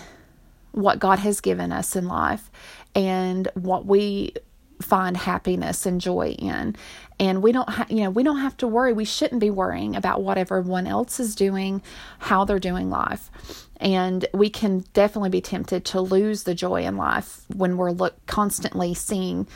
what 0.72 0.98
God 0.98 1.20
has 1.20 1.42
given 1.42 1.74
us 1.74 1.94
in 1.94 2.08
life 2.08 2.50
and 2.96 3.50
what 3.54 3.86
we 3.86 4.34
find 4.82 5.18
happiness 5.18 5.86
and 5.86 6.00
joy 6.00 6.30
in. 6.40 6.78
And 7.20 7.44
we 7.44 7.52
don't 7.52 7.68
ha- 7.68 7.86
you 7.90 7.98
know 8.06 8.10
we 8.10 8.24
don't 8.24 8.40
have 8.40 8.56
to 8.58 8.68
worry. 8.68 8.94
We 8.94 9.04
shouldn't 9.04 9.42
be 9.42 9.50
worrying 9.50 9.98
about 9.98 10.24
what 10.24 10.38
everyone 10.38 10.88
else 10.88 11.20
is 11.20 11.36
doing 11.36 11.82
how 12.20 12.46
they're 12.46 12.60
doing 12.60 12.90
life. 12.90 13.30
And 13.76 14.26
we 14.34 14.50
can 14.50 14.86
definitely 14.94 15.30
be 15.30 15.42
tempted 15.42 15.84
to 15.88 16.00
lose 16.00 16.44
the 16.44 16.56
joy 16.56 16.84
in 16.84 16.96
life 16.96 17.42
when 17.54 17.76
we're 17.76 17.92
look 17.92 18.26
constantly 18.26 18.94
seeing 18.94 19.48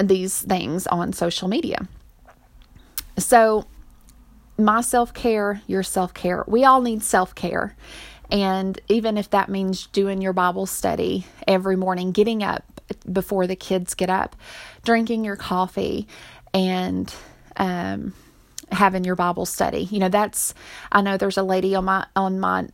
these 0.00 0.40
things 0.40 0.88
on 0.88 1.12
social 1.12 1.46
media. 1.46 1.86
So 3.16 3.64
my 4.58 4.80
self-care 4.80 5.60
your 5.66 5.82
self-care 5.82 6.44
we 6.46 6.64
all 6.64 6.80
need 6.80 7.02
self-care 7.02 7.76
and 8.30 8.78
even 8.88 9.16
if 9.16 9.30
that 9.30 9.48
means 9.48 9.86
doing 9.88 10.20
your 10.20 10.32
Bible 10.32 10.66
study 10.66 11.26
every 11.46 11.76
morning, 11.76 12.12
getting 12.12 12.42
up 12.42 12.80
before 13.10 13.46
the 13.46 13.56
kids 13.56 13.94
get 13.94 14.10
up, 14.10 14.36
drinking 14.84 15.24
your 15.24 15.36
coffee, 15.36 16.08
and 16.52 17.12
um, 17.56 18.14
having 18.72 19.04
your 19.04 19.16
Bible 19.16 19.46
study. 19.46 19.84
You 19.90 20.00
know, 20.00 20.08
that's 20.08 20.54
I 20.90 21.02
know 21.02 21.16
there's 21.16 21.36
a 21.36 21.42
lady 21.42 21.74
on 21.74 21.84
my 21.84 22.06
on 22.16 22.40
my 22.40 22.68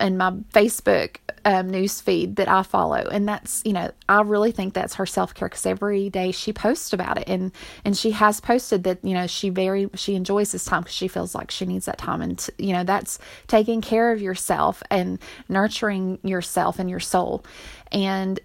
in 0.00 0.16
my 0.16 0.30
Facebook 0.52 1.16
um, 1.44 1.68
news 1.68 2.00
feed 2.00 2.36
that 2.36 2.48
I 2.48 2.62
follow, 2.62 3.08
and 3.10 3.28
that's 3.28 3.62
you 3.64 3.72
know 3.72 3.90
I 4.08 4.22
really 4.22 4.52
think 4.52 4.74
that's 4.74 4.94
her 4.94 5.06
self 5.06 5.34
care 5.34 5.48
because 5.48 5.66
every 5.66 6.08
day 6.08 6.32
she 6.32 6.52
posts 6.52 6.92
about 6.92 7.18
it, 7.18 7.28
and 7.28 7.52
and 7.84 7.96
she 7.96 8.12
has 8.12 8.40
posted 8.40 8.84
that 8.84 9.04
you 9.04 9.14
know 9.14 9.26
she 9.26 9.50
very 9.50 9.88
she 9.94 10.14
enjoys 10.14 10.52
this 10.52 10.64
time 10.64 10.82
because 10.82 10.94
she 10.94 11.08
feels 11.08 11.34
like 11.34 11.50
she 11.50 11.66
needs 11.66 11.86
that 11.86 11.98
time, 11.98 12.22
and 12.22 12.38
t- 12.38 12.52
you 12.58 12.72
know 12.72 12.84
that's 12.84 13.18
taking 13.48 13.80
care 13.80 14.12
of 14.12 14.22
yourself 14.22 14.82
and 14.90 15.18
nurturing 15.48 16.18
yourself 16.22 16.78
and 16.78 16.88
your 16.88 17.00
soul. 17.00 17.44
And 17.90 18.40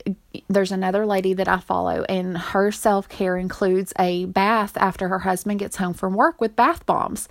there's 0.49 0.73
another 0.73 1.05
lady 1.05 1.33
that 1.35 1.47
I 1.47 1.59
follow, 1.59 2.03
and 2.09 2.37
her 2.37 2.71
self 2.71 3.07
care 3.07 3.37
includes 3.37 3.93
a 3.97 4.25
bath 4.25 4.75
after 4.75 5.07
her 5.07 5.19
husband 5.19 5.59
gets 5.59 5.77
home 5.77 5.93
from 5.93 6.13
work 6.13 6.41
with 6.41 6.55
bath 6.55 6.85
bombs. 6.85 7.29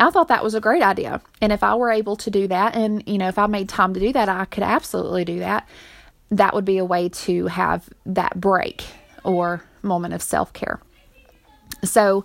I 0.00 0.10
thought 0.10 0.28
that 0.28 0.42
was 0.42 0.54
a 0.54 0.60
great 0.60 0.82
idea. 0.82 1.20
And 1.42 1.52
if 1.52 1.62
I 1.62 1.74
were 1.74 1.90
able 1.90 2.16
to 2.16 2.30
do 2.30 2.48
that, 2.48 2.74
and 2.74 3.02
you 3.06 3.18
know, 3.18 3.28
if 3.28 3.38
I 3.38 3.46
made 3.46 3.68
time 3.68 3.92
to 3.94 4.00
do 4.00 4.12
that, 4.14 4.28
I 4.28 4.46
could 4.46 4.64
absolutely 4.64 5.24
do 5.24 5.40
that. 5.40 5.68
That 6.30 6.54
would 6.54 6.64
be 6.64 6.78
a 6.78 6.84
way 6.84 7.10
to 7.10 7.46
have 7.48 7.88
that 8.06 8.40
break 8.40 8.84
or 9.24 9.62
moment 9.82 10.14
of 10.14 10.22
self 10.22 10.52
care. 10.52 10.80
So, 11.84 12.24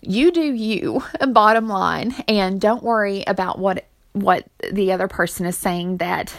you 0.00 0.30
do 0.30 0.40
you, 0.40 1.02
bottom 1.28 1.68
line, 1.68 2.14
and 2.28 2.60
don't 2.60 2.82
worry 2.82 3.24
about 3.26 3.58
what 3.58 3.86
what 4.12 4.46
the 4.72 4.92
other 4.92 5.08
person 5.08 5.46
is 5.46 5.56
saying 5.56 5.98
that 5.98 6.34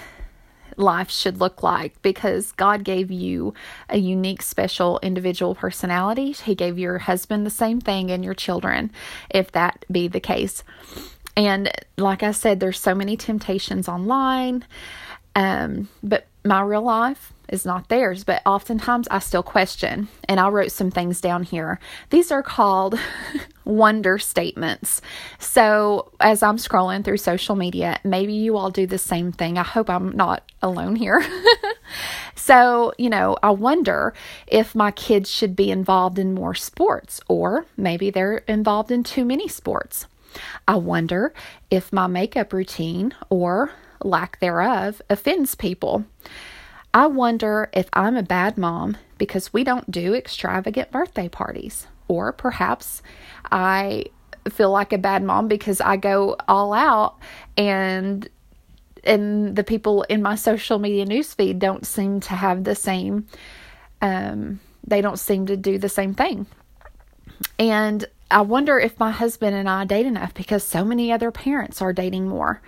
life 0.82 1.10
should 1.10 1.40
look 1.40 1.64
like 1.64 2.02
because 2.02 2.52
God 2.54 2.84
gave 2.84 3.12
you 3.12 3.54
a 3.90 3.98
unique, 3.98 4.42
special, 4.42 5.00
individual 5.02 5.56
personality. 5.56 6.32
He 6.32 6.56
gave 6.56 6.78
your 6.78 7.00
husband 7.00 7.46
the 7.46 7.52
same 7.52 7.80
thing 7.80 8.12
and 8.12 8.24
your 8.24 8.34
children, 8.34 8.92
if 9.30 9.52
that 9.52 9.86
be 9.92 10.08
the 10.08 10.20
case. 10.20 10.64
And 11.38 11.72
like 11.98 12.24
I 12.24 12.32
said, 12.32 12.60
there's 12.60 12.80
so 12.80 12.94
many 12.94 13.16
temptations 13.16 13.88
online. 13.88 14.66
Um, 15.36 15.88
but 16.04 16.28
my 16.44 16.62
real 16.62 16.82
life 16.82 17.32
is 17.52 17.66
not 17.66 17.90
theirs, 17.90 18.24
but 18.24 18.42
oftentimes 18.46 19.08
I 19.12 19.20
still 19.20 19.44
question. 19.44 20.08
And 20.28 20.40
I 20.40 20.48
wrote 20.50 20.72
some 20.72 20.90
things 20.90 21.22
down 21.22 21.44
here. 21.44 21.80
These 22.10 22.32
are 22.32 22.42
called 22.42 22.98
wonder 23.66 24.18
statements. 24.18 25.02
So 25.38 26.12
as 26.20 26.42
I'm 26.42 26.58
scrolling 26.58 27.04
through 27.04 27.18
social 27.18 27.56
media, 27.56 28.00
maybe 28.04 28.34
you 28.34 28.58
all 28.58 28.72
do 28.72 28.88
the 28.88 28.98
same 28.98 29.32
thing. 29.32 29.58
I 29.58 29.64
hope 29.64 29.90
I'm 29.90 30.16
not 30.16 30.50
alone 30.62 30.96
here. 30.96 31.24
so, 32.36 32.94
you 32.98 33.10
know, 33.10 33.38
I 33.44 33.52
wonder 33.52 34.14
if 34.48 34.74
my 34.74 34.92
kids 34.92 35.30
should 35.30 35.56
be 35.56 35.70
involved 35.70 36.18
in 36.18 36.34
more 36.34 36.56
sports, 36.56 37.20
or 37.28 37.66
maybe 37.78 38.10
they're 38.10 38.38
involved 38.48 38.92
in 38.92 39.04
too 39.04 39.26
many 39.26 39.48
sports. 39.48 40.08
I 40.68 40.76
wonder 40.76 41.34
if 41.70 41.92
my 41.92 42.08
makeup 42.08 42.54
routine 42.54 43.14
or 43.30 43.72
lack 44.04 44.40
thereof 44.40 45.02
offends 45.10 45.56
people. 45.56 46.06
I 46.94 47.08
wonder 47.08 47.70
if 47.74 47.90
I'm 47.94 48.18
a 48.18 48.24
bad 48.24 48.58
mom 48.58 48.98
because 49.18 49.54
we 49.54 49.64
don't 49.64 49.90
do 49.90 50.14
extravagant 50.14 50.92
birthday 50.92 51.30
parties. 51.30 51.88
Or 52.08 52.34
perhaps 52.34 53.02
I 53.52 54.06
feel 54.50 54.72
like 54.72 54.92
a 54.92 54.98
bad 54.98 55.24
mom 55.24 55.48
because 55.48 55.80
I 55.80 55.98
go 55.98 56.36
all 56.48 56.74
out 56.74 57.18
and 57.56 58.28
and 59.04 59.56
the 59.56 59.64
people 59.64 60.04
in 60.04 60.22
my 60.22 60.36
social 60.36 60.78
media 60.78 61.06
newsfeed 61.06 61.60
don't 61.60 61.86
seem 61.86 62.20
to 62.20 62.34
have 62.34 62.64
the 62.64 62.76
same 62.76 63.28
um 64.02 64.60
they 64.86 65.02
don't 65.02 65.18
seem 65.18 65.46
to 65.46 65.56
do 65.56 65.78
the 65.78 65.90
same 65.90 66.14
thing. 66.14 66.48
And 67.58 68.06
I 68.30 68.42
wonder 68.42 68.80
if 68.80 69.00
my 69.00 69.12
husband 69.12 69.56
and 69.56 69.70
I 69.70 69.86
date 69.86 70.06
enough 70.06 70.34
because 70.34 70.64
so 70.64 70.84
many 70.84 71.12
other 71.12 71.32
parents 71.32 71.82
are 71.82 71.94
dating 71.94 72.28
more. 72.28 72.62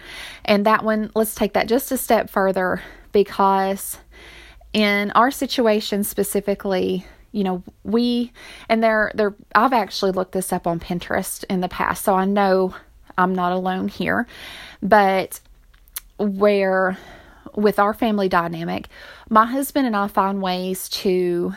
And 0.45 0.65
that 0.65 0.83
one, 0.83 1.11
let's 1.15 1.35
take 1.35 1.53
that 1.53 1.67
just 1.67 1.91
a 1.91 1.97
step 1.97 2.29
further 2.29 2.81
because 3.11 3.97
in 4.73 5.11
our 5.11 5.31
situation 5.31 6.03
specifically, 6.03 7.05
you 7.31 7.43
know, 7.43 7.63
we 7.83 8.31
and 8.69 8.83
there 8.83 9.11
there 9.15 9.35
I've 9.55 9.73
actually 9.73 10.11
looked 10.11 10.33
this 10.33 10.51
up 10.51 10.67
on 10.67 10.79
Pinterest 10.79 11.43
in 11.49 11.61
the 11.61 11.69
past, 11.69 12.03
so 12.03 12.15
I 12.15 12.25
know 12.25 12.75
I'm 13.17 13.33
not 13.33 13.51
alone 13.51 13.87
here. 13.87 14.27
But 14.81 15.39
where 16.17 16.97
with 17.55 17.79
our 17.79 17.93
family 17.93 18.29
dynamic, 18.29 18.87
my 19.29 19.45
husband 19.45 19.87
and 19.87 19.95
I 19.95 20.07
find 20.07 20.41
ways 20.41 20.89
to 20.89 21.53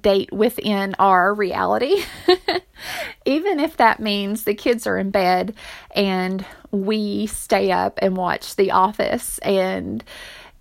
date 0.00 0.32
within 0.32 0.94
our 0.98 1.34
reality. 1.34 2.02
Even 3.26 3.60
if 3.60 3.76
that 3.76 4.00
means 4.00 4.44
the 4.44 4.54
kids 4.54 4.86
are 4.86 4.98
in 4.98 5.10
bed 5.10 5.54
and 5.94 6.44
we 6.70 7.26
stay 7.26 7.70
up 7.70 7.98
and 8.00 8.16
watch 8.16 8.56
The 8.56 8.70
Office 8.70 9.38
and 9.38 10.02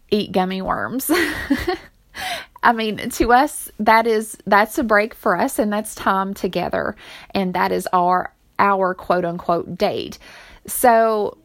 eat 0.10 0.32
gummy 0.32 0.62
worms. 0.62 1.10
I 2.64 2.74
mean, 2.74 3.10
to 3.10 3.34
us 3.34 3.72
that 3.80 4.06
is 4.06 4.38
that's 4.46 4.78
a 4.78 4.84
break 4.84 5.14
for 5.14 5.36
us 5.38 5.58
and 5.58 5.72
that's 5.74 5.96
time 5.96 6.34
together 6.34 6.96
and 7.32 7.54
that 7.54 7.72
is 7.72 7.88
our 7.92 8.34
our 8.60 8.94
quote 8.94 9.26
unquote 9.26 9.78
date. 9.78 10.20
So 10.68 11.38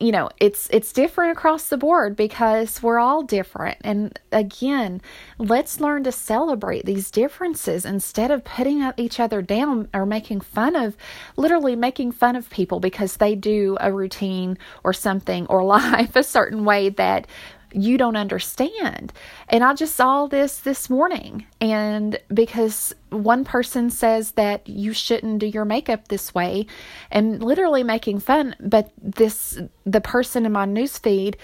you 0.00 0.12
know 0.12 0.28
it's 0.38 0.68
it's 0.70 0.92
different 0.92 1.32
across 1.32 1.68
the 1.68 1.76
board 1.76 2.14
because 2.14 2.82
we're 2.82 2.98
all 2.98 3.22
different 3.22 3.76
and 3.80 4.18
again 4.30 5.00
let's 5.38 5.80
learn 5.80 6.04
to 6.04 6.12
celebrate 6.12 6.84
these 6.84 7.10
differences 7.10 7.84
instead 7.84 8.30
of 8.30 8.44
putting 8.44 8.88
each 8.96 9.18
other 9.18 9.42
down 9.42 9.88
or 9.92 10.06
making 10.06 10.40
fun 10.40 10.76
of 10.76 10.96
literally 11.36 11.74
making 11.74 12.12
fun 12.12 12.36
of 12.36 12.48
people 12.50 12.78
because 12.78 13.16
they 13.16 13.34
do 13.34 13.76
a 13.80 13.92
routine 13.92 14.56
or 14.84 14.92
something 14.92 15.46
or 15.46 15.64
life 15.78 16.14
a 16.14 16.22
certain 16.22 16.64
way 16.64 16.88
that 16.88 17.26
you 17.72 17.98
don't 17.98 18.16
understand. 18.16 19.12
And 19.48 19.62
I 19.62 19.74
just 19.74 19.94
saw 19.94 20.26
this 20.26 20.58
this 20.58 20.88
morning. 20.88 21.46
And 21.60 22.18
because 22.32 22.94
one 23.10 23.44
person 23.44 23.90
says 23.90 24.32
that 24.32 24.68
you 24.68 24.92
shouldn't 24.92 25.38
do 25.38 25.46
your 25.46 25.64
makeup 25.64 26.08
this 26.08 26.34
way 26.34 26.66
and 27.10 27.42
literally 27.42 27.82
making 27.82 28.20
fun, 28.20 28.56
but 28.60 28.90
this, 29.00 29.58
the 29.84 30.00
person 30.00 30.46
in 30.46 30.52
my 30.52 30.66
newsfeed 30.66 31.36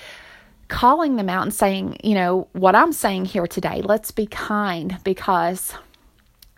calling 0.68 1.16
them 1.16 1.28
out 1.28 1.42
and 1.42 1.54
saying, 1.54 1.96
you 2.02 2.14
know, 2.14 2.48
what 2.52 2.74
I'm 2.74 2.92
saying 2.92 3.26
here 3.26 3.46
today, 3.46 3.82
let's 3.82 4.10
be 4.10 4.26
kind 4.26 4.98
because 5.04 5.74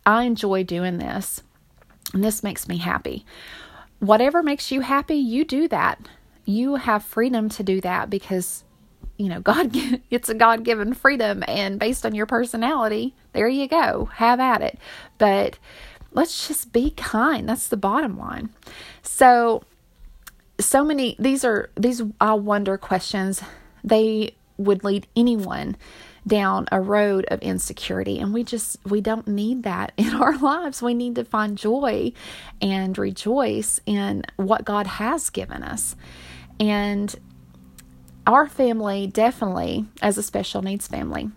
I 0.04 0.22
enjoy 0.24 0.62
doing 0.62 0.98
this 0.98 1.42
and 2.14 2.22
this 2.22 2.42
makes 2.42 2.68
me 2.68 2.78
happy. 2.78 3.26
Whatever 3.98 4.42
makes 4.42 4.70
you 4.70 4.82
happy, 4.82 5.16
you 5.16 5.44
do 5.44 5.68
that. 5.68 6.08
You 6.44 6.76
have 6.76 7.02
freedom 7.02 7.48
to 7.50 7.62
do 7.62 7.80
that 7.80 8.08
because 8.08 8.62
you 9.16 9.28
know, 9.28 9.40
God, 9.40 9.70
it's 10.10 10.28
a 10.28 10.34
God 10.34 10.64
given 10.64 10.94
freedom, 10.94 11.44
and 11.46 11.78
based 11.78 12.04
on 12.04 12.14
your 12.14 12.26
personality, 12.26 13.14
there 13.32 13.48
you 13.48 13.68
go, 13.68 14.10
have 14.14 14.40
at 14.40 14.62
it. 14.62 14.78
But 15.18 15.58
let's 16.12 16.48
just 16.48 16.72
be 16.72 16.90
kind. 16.90 17.48
That's 17.48 17.68
the 17.68 17.76
bottom 17.76 18.18
line. 18.18 18.50
So, 19.02 19.62
so 20.58 20.84
many, 20.84 21.16
these 21.18 21.44
are, 21.44 21.70
these 21.76 22.02
I 22.20 22.34
wonder 22.34 22.78
questions, 22.78 23.42
they 23.84 24.34
would 24.58 24.84
lead 24.84 25.06
anyone 25.14 25.76
down 26.26 26.66
a 26.72 26.80
road 26.80 27.24
of 27.28 27.40
insecurity 27.40 28.18
and 28.18 28.34
we 28.34 28.42
just 28.42 28.76
we 28.84 29.00
don't 29.00 29.28
need 29.28 29.62
that 29.62 29.92
in 29.96 30.12
our 30.14 30.36
lives 30.38 30.82
we 30.82 30.92
need 30.92 31.14
to 31.14 31.24
find 31.24 31.56
joy 31.56 32.12
and 32.60 32.98
rejoice 32.98 33.80
in 33.86 34.24
what 34.34 34.64
god 34.64 34.86
has 34.86 35.30
given 35.30 35.62
us 35.62 35.94
and 36.58 37.14
our 38.26 38.48
family, 38.48 39.06
definitely 39.06 39.86
as 40.02 40.18
a 40.18 40.22
special 40.22 40.62
needs 40.62 40.88
family, 40.88 41.30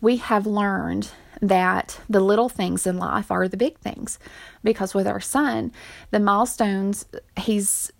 we 0.00 0.16
have 0.16 0.46
learned 0.46 1.10
that 1.40 2.00
the 2.08 2.20
little 2.20 2.48
things 2.48 2.86
in 2.86 2.98
life 2.98 3.30
are 3.30 3.48
the 3.48 3.56
big 3.56 3.78
things. 3.78 4.18
Because 4.64 4.94
with 4.94 5.06
our 5.06 5.20
son, 5.20 5.72
the 6.10 6.20
milestones, 6.20 7.06
he's 7.36 7.92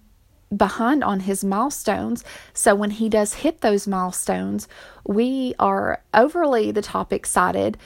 behind 0.56 1.04
on 1.04 1.20
his 1.20 1.44
milestones. 1.44 2.24
So 2.54 2.74
when 2.74 2.90
he 2.90 3.08
does 3.08 3.34
hit 3.34 3.60
those 3.60 3.86
milestones, 3.86 4.66
we 5.06 5.54
are 5.58 6.02
overly 6.14 6.70
the 6.70 6.82
top 6.82 7.12
excited 7.12 7.76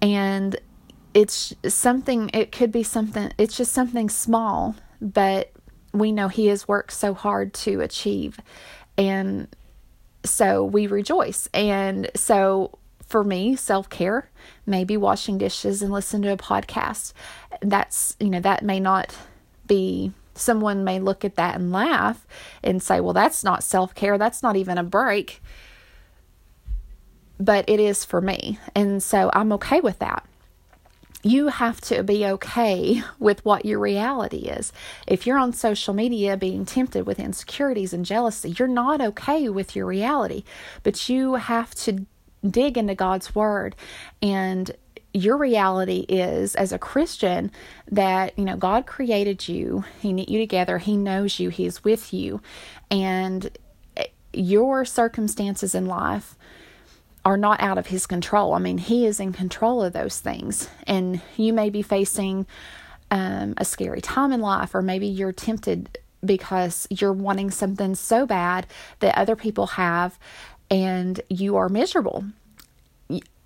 and 0.00 0.58
it's 1.14 1.54
something 1.66 2.30
it 2.34 2.52
could 2.52 2.70
be 2.70 2.82
something 2.82 3.32
it's 3.38 3.56
just 3.56 3.72
something 3.72 4.10
small, 4.10 4.76
but 5.00 5.52
we 5.92 6.12
know 6.12 6.28
he 6.28 6.46
has 6.46 6.68
worked 6.68 6.92
so 6.92 7.14
hard 7.14 7.54
to 7.54 7.80
achieve 7.80 8.38
and 8.98 9.48
so 10.24 10.64
we 10.64 10.86
rejoice. 10.86 11.48
And 11.54 12.10
so 12.14 12.78
for 13.06 13.22
me, 13.22 13.56
self 13.56 13.88
care, 13.88 14.30
maybe 14.66 14.96
washing 14.96 15.38
dishes 15.38 15.82
and 15.82 15.92
listen 15.92 16.22
to 16.22 16.32
a 16.32 16.36
podcast. 16.36 17.12
That's, 17.60 18.16
you 18.20 18.28
know, 18.28 18.40
that 18.40 18.64
may 18.64 18.80
not 18.80 19.16
be, 19.66 20.12
someone 20.34 20.84
may 20.84 20.98
look 20.98 21.24
at 21.24 21.36
that 21.36 21.56
and 21.56 21.72
laugh 21.72 22.26
and 22.62 22.82
say, 22.82 23.00
well, 23.00 23.12
that's 23.12 23.44
not 23.44 23.62
self 23.62 23.94
care. 23.94 24.18
That's 24.18 24.42
not 24.42 24.56
even 24.56 24.78
a 24.78 24.82
break. 24.82 25.42
But 27.38 27.68
it 27.68 27.80
is 27.80 28.04
for 28.04 28.20
me. 28.20 28.58
And 28.74 29.02
so 29.02 29.30
I'm 29.32 29.52
okay 29.52 29.80
with 29.80 29.98
that 29.98 30.26
you 31.26 31.48
have 31.48 31.80
to 31.80 32.02
be 32.02 32.24
okay 32.24 33.02
with 33.18 33.44
what 33.44 33.64
your 33.64 33.80
reality 33.80 34.48
is. 34.48 34.72
If 35.06 35.26
you're 35.26 35.38
on 35.38 35.52
social 35.52 35.92
media 35.92 36.36
being 36.36 36.64
tempted 36.64 37.04
with 37.06 37.18
insecurities 37.18 37.92
and 37.92 38.04
jealousy, 38.04 38.54
you're 38.58 38.68
not 38.68 39.00
okay 39.00 39.48
with 39.48 39.74
your 39.74 39.86
reality. 39.86 40.44
But 40.82 41.08
you 41.08 41.34
have 41.34 41.74
to 41.76 42.06
dig 42.48 42.78
into 42.78 42.94
God's 42.94 43.34
word 43.34 43.74
and 44.22 44.70
your 45.12 45.36
reality 45.38 46.00
is 46.08 46.54
as 46.54 46.72
a 46.72 46.78
Christian 46.78 47.50
that 47.90 48.38
you 48.38 48.44
know 48.44 48.56
God 48.56 48.86
created 48.86 49.48
you, 49.48 49.84
he 50.00 50.12
knit 50.12 50.28
you 50.28 50.38
together, 50.38 50.78
he 50.78 50.96
knows 50.96 51.40
you, 51.40 51.48
he's 51.48 51.82
with 51.82 52.12
you 52.12 52.42
and 52.90 53.50
eh, 53.96 54.04
your 54.32 54.84
circumstances 54.84 55.74
in 55.74 55.86
life 55.86 56.36
are 57.26 57.36
not 57.36 57.60
out 57.60 57.76
of 57.76 57.88
his 57.88 58.06
control. 58.06 58.54
I 58.54 58.60
mean, 58.60 58.78
he 58.78 59.04
is 59.04 59.18
in 59.18 59.32
control 59.32 59.82
of 59.82 59.92
those 59.92 60.20
things. 60.20 60.70
And 60.86 61.20
you 61.36 61.52
may 61.52 61.70
be 61.70 61.82
facing 61.82 62.46
um, 63.10 63.54
a 63.56 63.64
scary 63.64 64.00
time 64.00 64.32
in 64.32 64.40
life, 64.40 64.76
or 64.76 64.80
maybe 64.80 65.08
you're 65.08 65.32
tempted 65.32 65.98
because 66.24 66.86
you're 66.88 67.12
wanting 67.12 67.50
something 67.50 67.96
so 67.96 68.26
bad 68.26 68.68
that 69.00 69.18
other 69.18 69.34
people 69.34 69.66
have, 69.66 70.20
and 70.70 71.20
you 71.28 71.56
are 71.56 71.68
miserable. 71.68 72.24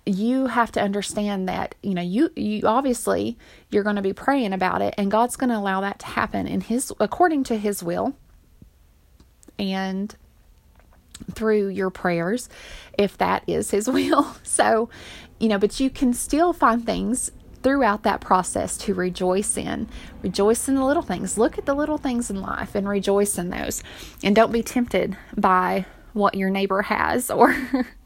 You 0.05 0.45
have 0.45 0.71
to 0.73 0.81
understand 0.81 1.49
that 1.49 1.73
you 1.81 1.93
know 1.93 2.01
you 2.01 2.31
you 2.35 2.67
obviously 2.67 3.37
you're 3.69 3.83
going 3.83 3.95
to 3.95 4.01
be 4.03 4.13
praying 4.13 4.53
about 4.53 4.83
it, 4.83 4.93
and 4.97 5.09
God's 5.09 5.35
going 5.35 5.49
to 5.49 5.57
allow 5.57 5.81
that 5.81 5.99
to 5.99 6.05
happen 6.05 6.47
in 6.47 6.61
His 6.61 6.93
according 6.99 7.45
to 7.45 7.57
His 7.57 7.83
will. 7.83 8.15
And 9.57 10.15
through 11.33 11.67
your 11.67 11.89
prayers 11.89 12.49
if 12.97 13.17
that 13.17 13.43
is 13.47 13.71
His 13.71 13.87
will. 13.89 14.35
So, 14.43 14.89
you 15.39 15.49
know, 15.49 15.57
but 15.57 15.79
you 15.79 15.89
can 15.89 16.13
still 16.13 16.53
find 16.53 16.85
things 16.85 17.31
throughout 17.63 18.03
that 18.03 18.21
process 18.21 18.77
to 18.77 18.93
rejoice 18.93 19.57
in. 19.57 19.87
Rejoice 20.23 20.67
in 20.67 20.75
the 20.75 20.85
little 20.85 21.03
things. 21.03 21.37
Look 21.37 21.57
at 21.57 21.65
the 21.65 21.75
little 21.75 21.97
things 21.97 22.29
in 22.29 22.41
life 22.41 22.75
and 22.75 22.87
rejoice 22.87 23.37
in 23.37 23.49
those. 23.49 23.83
And 24.23 24.35
don't 24.35 24.51
be 24.51 24.63
tempted 24.63 25.17
by 25.37 25.85
what 26.13 26.35
your 26.35 26.49
neighbor 26.49 26.81
has 26.81 27.29
or 27.29 27.55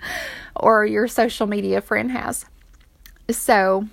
or 0.56 0.86
your 0.86 1.08
social 1.08 1.48
media 1.48 1.82
friend 1.82 2.12
has. 2.12 2.46
So 3.30 3.88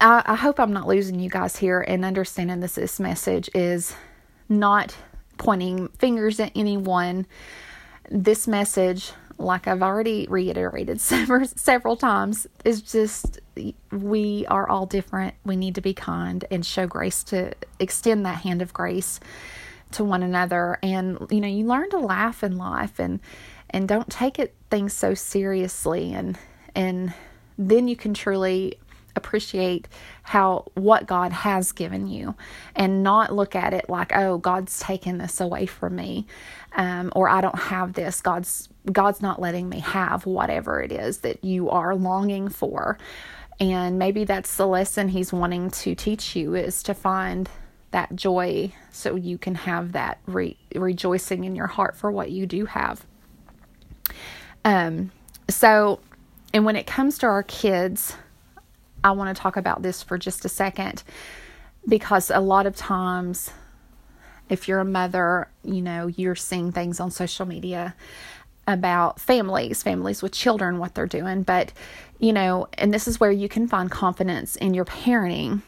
I, 0.00 0.22
I 0.26 0.34
hope 0.34 0.60
I'm 0.60 0.72
not 0.72 0.86
losing 0.86 1.18
you 1.18 1.30
guys 1.30 1.56
here 1.56 1.80
and 1.80 2.04
understanding 2.04 2.60
this 2.60 2.74
this 2.74 3.00
message 3.00 3.48
is 3.54 3.94
not 4.48 4.96
pointing 5.42 5.88
fingers 5.88 6.38
at 6.38 6.52
anyone. 6.54 7.26
This 8.08 8.46
message, 8.46 9.12
like 9.38 9.66
I've 9.66 9.82
already 9.82 10.26
reiterated 10.30 11.00
several, 11.12 11.46
several 11.46 11.96
times, 11.96 12.46
is 12.64 12.80
just 12.80 13.40
we 13.90 14.46
are 14.46 14.68
all 14.68 14.86
different. 14.86 15.34
We 15.44 15.56
need 15.56 15.74
to 15.74 15.80
be 15.80 15.94
kind 15.94 16.44
and 16.50 16.64
show 16.64 16.86
grace 16.86 17.24
to 17.24 17.54
extend 17.80 18.24
that 18.24 18.42
hand 18.42 18.62
of 18.62 18.72
grace 18.72 19.18
to 19.92 20.04
one 20.04 20.22
another. 20.22 20.78
And 20.80 21.26
you 21.28 21.40
know, 21.40 21.48
you 21.48 21.66
learn 21.66 21.90
to 21.90 21.98
laugh 21.98 22.44
in 22.44 22.56
life 22.56 23.00
and 23.00 23.18
and 23.68 23.88
don't 23.88 24.10
take 24.10 24.38
it 24.38 24.54
things 24.70 24.92
so 24.92 25.12
seriously 25.12 26.12
and 26.12 26.38
and 26.74 27.12
then 27.58 27.88
you 27.88 27.96
can 27.96 28.14
truly 28.14 28.78
appreciate 29.16 29.88
how 30.22 30.70
what 30.74 31.06
God 31.06 31.32
has 31.32 31.72
given 31.72 32.06
you 32.06 32.34
and 32.74 33.02
not 33.02 33.34
look 33.34 33.54
at 33.54 33.74
it 33.74 33.88
like 33.88 34.14
oh 34.14 34.38
God's 34.38 34.78
taken 34.80 35.18
this 35.18 35.40
away 35.40 35.66
from 35.66 35.96
me 35.96 36.26
um, 36.74 37.12
or 37.14 37.28
I 37.28 37.40
don't 37.40 37.58
have 37.58 37.92
this. 37.92 38.20
God's 38.20 38.68
God's 38.90 39.22
not 39.22 39.40
letting 39.40 39.68
me 39.68 39.80
have 39.80 40.26
whatever 40.26 40.80
it 40.80 40.90
is 40.90 41.18
that 41.18 41.44
you 41.44 41.70
are 41.70 41.94
longing 41.94 42.48
for. 42.48 42.98
And 43.60 43.98
maybe 43.98 44.24
that's 44.24 44.56
the 44.56 44.66
lesson 44.66 45.08
he's 45.08 45.32
wanting 45.32 45.70
to 45.70 45.94
teach 45.94 46.34
you 46.34 46.54
is 46.54 46.82
to 46.84 46.94
find 46.94 47.48
that 47.92 48.16
joy 48.16 48.72
so 48.90 49.14
you 49.14 49.38
can 49.38 49.54
have 49.54 49.92
that 49.92 50.18
re- 50.26 50.56
rejoicing 50.74 51.44
in 51.44 51.54
your 51.54 51.66
heart 51.66 51.94
for 51.96 52.10
what 52.10 52.30
you 52.30 52.46
do 52.46 52.66
have. 52.66 53.06
Um 54.64 55.12
so 55.48 56.00
and 56.54 56.64
when 56.64 56.76
it 56.76 56.86
comes 56.86 57.18
to 57.18 57.26
our 57.26 57.42
kids 57.42 58.16
I 59.04 59.12
want 59.12 59.34
to 59.34 59.40
talk 59.40 59.56
about 59.56 59.82
this 59.82 60.02
for 60.02 60.18
just 60.18 60.44
a 60.44 60.48
second 60.48 61.02
because 61.88 62.30
a 62.30 62.40
lot 62.40 62.66
of 62.66 62.76
times, 62.76 63.50
if 64.48 64.68
you're 64.68 64.80
a 64.80 64.84
mother, 64.84 65.48
you 65.64 65.82
know, 65.82 66.06
you're 66.06 66.34
seeing 66.34 66.72
things 66.72 67.00
on 67.00 67.10
social 67.10 67.46
media 67.46 67.94
about 68.66 69.20
families, 69.20 69.82
families 69.82 70.22
with 70.22 70.32
children, 70.32 70.78
what 70.78 70.94
they're 70.94 71.06
doing. 71.06 71.42
But, 71.42 71.72
you 72.18 72.32
know, 72.32 72.68
and 72.74 72.94
this 72.94 73.08
is 73.08 73.18
where 73.18 73.32
you 73.32 73.48
can 73.48 73.66
find 73.66 73.90
confidence 73.90 74.56
in 74.56 74.74
your 74.74 74.84
parenting 74.84 75.62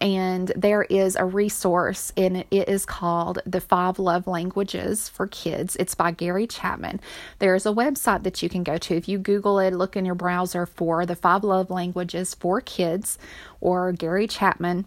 and 0.00 0.52
there 0.54 0.82
is 0.82 1.16
a 1.16 1.24
resource 1.24 2.12
and 2.16 2.44
it 2.50 2.68
is 2.68 2.84
called 2.84 3.38
the 3.46 3.60
five 3.60 3.98
love 3.98 4.26
languages 4.26 5.08
for 5.08 5.26
kids. 5.26 5.76
It's 5.76 5.94
by 5.94 6.10
gary 6.10 6.46
chapman. 6.46 7.00
There's 7.38 7.64
a 7.64 7.70
website 7.70 8.22
that 8.24 8.42
you 8.42 8.48
can 8.48 8.62
go 8.62 8.76
to. 8.78 8.94
If 8.94 9.08
you 9.08 9.18
google 9.18 9.58
it 9.58 9.72
look 9.72 9.96
in 9.96 10.04
your 10.04 10.14
browser 10.14 10.66
for 10.66 11.06
the 11.06 11.16
five 11.16 11.44
love 11.44 11.70
languages 11.70 12.34
for 12.34 12.60
kids 12.60 13.18
or 13.60 13.92
gary 13.92 14.26
chapman 14.26 14.86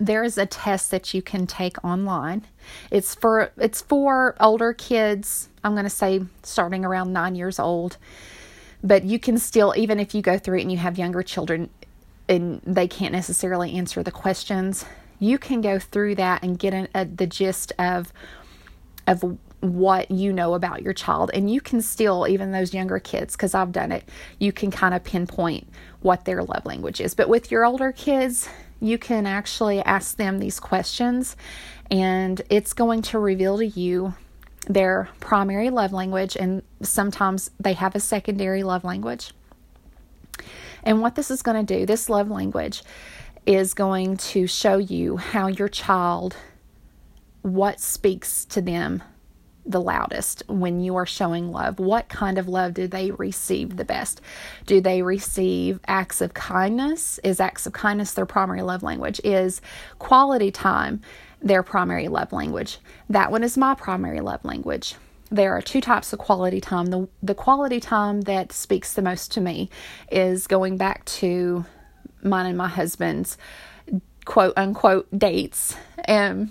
there 0.00 0.24
is 0.24 0.38
a 0.38 0.46
test 0.46 0.90
that 0.90 1.12
you 1.12 1.20
can 1.20 1.46
take 1.46 1.84
online. 1.84 2.46
It's 2.90 3.14
for 3.14 3.52
it's 3.58 3.82
for 3.82 4.34
older 4.40 4.72
kids. 4.72 5.50
I'm 5.62 5.72
going 5.72 5.84
to 5.84 5.90
say 5.90 6.22
starting 6.42 6.86
around 6.86 7.12
9 7.12 7.34
years 7.34 7.58
old. 7.58 7.98
But 8.82 9.04
you 9.04 9.18
can 9.18 9.36
still 9.36 9.74
even 9.76 10.00
if 10.00 10.14
you 10.14 10.22
go 10.22 10.38
through 10.38 10.58
it 10.58 10.62
and 10.62 10.72
you 10.72 10.78
have 10.78 10.96
younger 10.96 11.22
children 11.22 11.68
and 12.30 12.62
they 12.64 12.88
can't 12.88 13.12
necessarily 13.12 13.74
answer 13.74 14.02
the 14.02 14.10
questions, 14.10 14.86
you 15.18 15.36
can 15.36 15.60
go 15.60 15.78
through 15.78 16.14
that 16.14 16.42
and 16.42 16.58
get 16.58 16.72
an, 16.72 16.88
a, 16.94 17.04
the 17.04 17.26
gist 17.26 17.72
of 17.78 18.12
of 19.06 19.38
what 19.60 20.10
you 20.10 20.32
know 20.32 20.54
about 20.54 20.82
your 20.82 20.92
child. 20.94 21.30
And 21.34 21.50
you 21.50 21.60
can 21.60 21.82
still, 21.82 22.26
even 22.28 22.52
those 22.52 22.72
younger 22.72 22.98
kids, 22.98 23.34
because 23.34 23.54
I've 23.54 23.72
done 23.72 23.92
it, 23.92 24.08
you 24.38 24.52
can 24.52 24.70
kind 24.70 24.94
of 24.94 25.04
pinpoint 25.04 25.68
what 26.00 26.24
their 26.24 26.42
love 26.42 26.64
language 26.64 27.00
is. 27.00 27.14
But 27.14 27.28
with 27.28 27.50
your 27.50 27.64
older 27.64 27.92
kids, 27.92 28.48
you 28.80 28.96
can 28.96 29.26
actually 29.26 29.82
ask 29.82 30.16
them 30.16 30.38
these 30.38 30.60
questions, 30.60 31.36
and 31.90 32.40
it's 32.48 32.72
going 32.72 33.02
to 33.02 33.18
reveal 33.18 33.58
to 33.58 33.66
you 33.66 34.14
their 34.66 35.08
primary 35.20 35.70
love 35.70 35.92
language, 35.92 36.36
and 36.36 36.62
sometimes 36.82 37.50
they 37.58 37.74
have 37.74 37.94
a 37.94 38.00
secondary 38.00 38.62
love 38.62 38.84
language. 38.84 39.32
And 40.82 41.00
what 41.00 41.14
this 41.14 41.30
is 41.30 41.42
going 41.42 41.64
to 41.64 41.78
do, 41.78 41.86
this 41.86 42.08
love 42.08 42.30
language, 42.30 42.82
is 43.46 43.74
going 43.74 44.16
to 44.16 44.46
show 44.46 44.78
you 44.78 45.16
how 45.16 45.46
your 45.46 45.68
child, 45.68 46.36
what 47.42 47.80
speaks 47.80 48.44
to 48.46 48.60
them 48.60 49.02
the 49.66 49.80
loudest 49.80 50.42
when 50.48 50.80
you 50.80 50.96
are 50.96 51.06
showing 51.06 51.52
love? 51.52 51.78
What 51.78 52.08
kind 52.08 52.38
of 52.38 52.48
love 52.48 52.74
do 52.74 52.86
they 52.86 53.10
receive 53.10 53.76
the 53.76 53.84
best? 53.84 54.20
Do 54.66 54.80
they 54.80 55.02
receive 55.02 55.80
acts 55.86 56.20
of 56.20 56.34
kindness? 56.34 57.18
Is 57.22 57.40
acts 57.40 57.66
of 57.66 57.72
kindness 57.72 58.12
their 58.12 58.26
primary 58.26 58.62
love 58.62 58.82
language? 58.82 59.20
Is 59.22 59.60
quality 59.98 60.50
time 60.50 61.02
their 61.42 61.62
primary 61.62 62.08
love 62.08 62.32
language? 62.32 62.78
That 63.08 63.30
one 63.30 63.44
is 63.44 63.56
my 63.56 63.74
primary 63.74 64.20
love 64.20 64.44
language. 64.44 64.94
There 65.30 65.56
are 65.56 65.62
two 65.62 65.80
types 65.80 66.12
of 66.12 66.18
quality 66.18 66.60
time. 66.60 66.86
The, 66.86 67.08
the 67.22 67.34
quality 67.34 67.80
time 67.80 68.22
that 68.22 68.52
speaks 68.52 68.94
the 68.94 69.02
most 69.02 69.30
to 69.32 69.40
me 69.40 69.70
is 70.10 70.46
going 70.46 70.76
back 70.76 71.04
to 71.06 71.64
mine 72.22 72.46
and 72.46 72.58
my 72.58 72.68
husband's 72.68 73.38
quote 74.24 74.54
unquote 74.56 75.06
dates. 75.16 75.76
And 76.04 76.50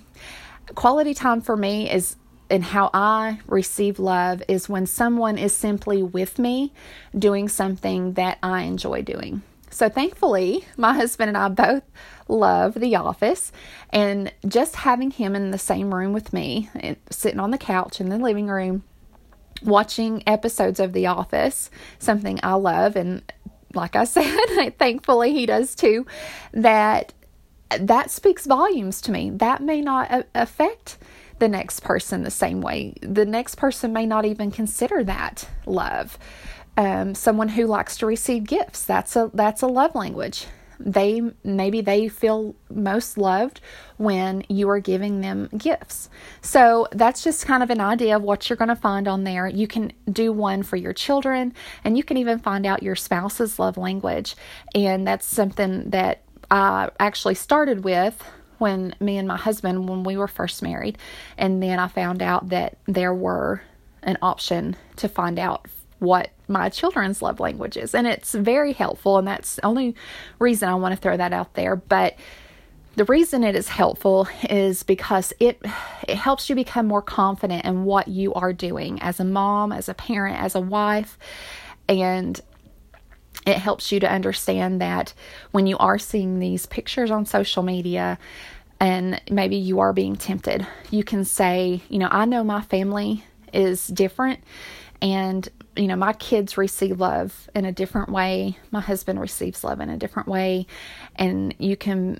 quality 0.75 1.13
time 1.13 1.41
for 1.41 1.57
me 1.57 1.89
is 1.91 2.15
and 2.49 2.63
how 2.63 2.89
I 2.93 3.39
receive 3.45 3.99
love 3.99 4.41
is 4.47 4.67
when 4.67 4.87
someone 4.87 5.37
is 5.37 5.55
simply 5.55 6.01
with 6.01 6.39
me 6.39 6.73
doing 7.17 7.47
something 7.47 8.13
that 8.13 8.39
I 8.41 8.63
enjoy 8.63 9.03
doing. 9.03 9.43
So, 9.69 9.89
thankfully, 9.89 10.65
my 10.77 10.93
husband 10.93 11.29
and 11.29 11.37
I 11.37 11.47
both 11.49 11.83
love 12.27 12.75
The 12.75 12.95
Office, 12.95 13.51
and 13.89 14.31
just 14.47 14.75
having 14.77 15.11
him 15.11 15.35
in 15.35 15.51
the 15.51 15.57
same 15.57 15.93
room 15.93 16.13
with 16.13 16.33
me, 16.33 16.69
sitting 17.09 17.39
on 17.39 17.51
the 17.51 17.57
couch 17.57 17.99
in 17.99 18.09
the 18.09 18.17
living 18.17 18.47
room, 18.47 18.83
watching 19.63 20.23
episodes 20.27 20.79
of 20.79 20.93
The 20.93 21.07
Office, 21.07 21.69
something 21.97 22.39
I 22.43 22.53
love, 22.53 22.95
and 22.95 23.21
like 23.73 23.95
I 23.95 24.03
said, 24.05 24.77
thankfully 24.77 25.33
he 25.33 25.45
does 25.45 25.75
too, 25.75 26.05
that 26.53 27.13
that 27.79 28.09
speaks 28.09 28.47
volumes 28.47 28.99
to 29.01 29.11
me. 29.11 29.29
That 29.29 29.61
may 29.61 29.81
not 29.81 30.25
affect 30.33 30.97
the 31.37 31.47
next 31.47 31.81
person 31.81 32.23
the 32.23 32.31
same 32.31 32.61
way. 32.61 32.95
The 33.01 33.25
next 33.25 33.55
person 33.55 33.93
may 33.93 34.05
not 34.05 34.25
even 34.25 34.51
consider 34.51 35.03
that 35.03 35.47
love. 35.65 36.17
Um, 36.79 37.13
someone 37.13 37.49
who 37.49 37.65
likes 37.65 37.97
to 37.97 38.05
receive 38.05 38.45
gifts 38.45 38.85
that's 38.85 39.17
a 39.17 39.29
that's 39.33 39.61
a 39.61 39.67
love 39.67 39.95
language. 39.95 40.47
They 40.79 41.21
maybe 41.43 41.81
they 41.81 42.07
feel 42.07 42.55
most 42.69 43.17
loved 43.17 43.59
when 43.97 44.45
you 44.47 44.69
are 44.69 44.79
giving 44.79 45.19
them 45.19 45.49
gifts. 45.57 46.09
So 46.41 46.87
that's 46.93 47.21
just 47.21 47.45
kind 47.45 47.63
of 47.63 47.69
an 47.69 47.81
idea 47.81 48.15
of 48.15 48.21
what 48.21 48.49
you're 48.49 48.55
going 48.55 48.69
to 48.69 48.77
find 48.77 49.09
on 49.09 49.25
there. 49.25 49.45
You 49.45 49.67
can 49.67 49.91
do 50.09 50.31
one 50.31 50.63
for 50.63 50.77
your 50.77 50.93
children, 50.93 51.53
and 51.83 51.97
you 51.97 52.03
can 52.05 52.15
even 52.15 52.39
find 52.39 52.65
out 52.65 52.81
your 52.81 52.95
spouse's 52.95 53.59
love 53.59 53.75
language. 53.75 54.37
And 54.73 55.05
that's 55.05 55.25
something 55.25 55.89
that 55.89 56.21
I 56.49 56.91
actually 56.97 57.35
started 57.35 57.83
with 57.83 58.23
when 58.57 58.95
me 59.01 59.17
and 59.17 59.27
my 59.27 59.35
husband 59.35 59.89
when 59.89 60.05
we 60.05 60.15
were 60.15 60.29
first 60.29 60.61
married 60.63 60.97
and 61.37 61.61
then 61.61 61.77
I 61.79 61.87
found 61.89 62.21
out 62.21 62.49
that 62.49 62.77
there 62.87 63.13
were 63.13 63.61
an 64.03 64.17
option 64.21 64.75
to 64.97 65.07
find 65.07 65.39
out 65.39 65.65
what 65.99 66.29
my 66.47 66.69
children's 66.69 67.21
love 67.21 67.39
language 67.39 67.77
is 67.77 67.93
and 67.93 68.07
it's 68.07 68.33
very 68.33 68.73
helpful 68.73 69.17
and 69.17 69.27
that's 69.27 69.55
the 69.57 69.65
only 69.65 69.95
reason 70.39 70.69
I 70.69 70.75
want 70.75 70.93
to 70.95 71.01
throw 71.01 71.15
that 71.17 71.33
out 71.33 71.53
there 71.53 71.75
but 71.75 72.15
the 72.95 73.05
reason 73.05 73.43
it 73.43 73.55
is 73.55 73.69
helpful 73.69 74.27
is 74.49 74.83
because 74.83 75.31
it 75.39 75.61
it 76.07 76.15
helps 76.15 76.49
you 76.49 76.55
become 76.55 76.85
more 76.85 77.01
confident 77.01 77.65
in 77.65 77.85
what 77.85 78.07
you 78.07 78.33
are 78.33 78.51
doing 78.51 79.01
as 79.01 79.19
a 79.19 79.23
mom, 79.23 79.71
as 79.71 79.87
a 79.87 79.93
parent, 79.93 80.41
as 80.41 80.55
a 80.55 80.59
wife 80.59 81.17
and 81.87 82.41
it 83.45 83.57
helps 83.57 83.91
you 83.91 83.99
to 83.99 84.11
understand 84.11 84.81
that 84.81 85.13
when 85.51 85.65
you 85.65 85.77
are 85.77 85.97
seeing 85.97 86.39
these 86.39 86.65
pictures 86.65 87.09
on 87.11 87.25
social 87.25 87.63
media 87.63 88.17
and 88.79 89.21
maybe 89.29 89.55
you 89.55 89.79
are 89.79 89.93
being 89.93 90.15
tempted, 90.15 90.65
you 90.91 91.03
can 91.03 91.25
say, 91.25 91.81
you 91.89 91.99
know, 91.99 92.09
I 92.11 92.25
know 92.25 92.43
my 92.43 92.61
family 92.61 93.23
is 93.51 93.87
different 93.87 94.41
and 95.01 95.47
you 95.79 95.87
know 95.87 95.95
my 95.95 96.13
kids 96.13 96.57
receive 96.57 96.99
love 96.99 97.49
in 97.55 97.65
a 97.65 97.71
different 97.71 98.09
way 98.09 98.57
my 98.71 98.81
husband 98.81 99.19
receives 99.19 99.63
love 99.63 99.79
in 99.79 99.89
a 99.89 99.97
different 99.97 100.27
way 100.27 100.67
and 101.15 101.55
you 101.57 101.77
can 101.77 102.19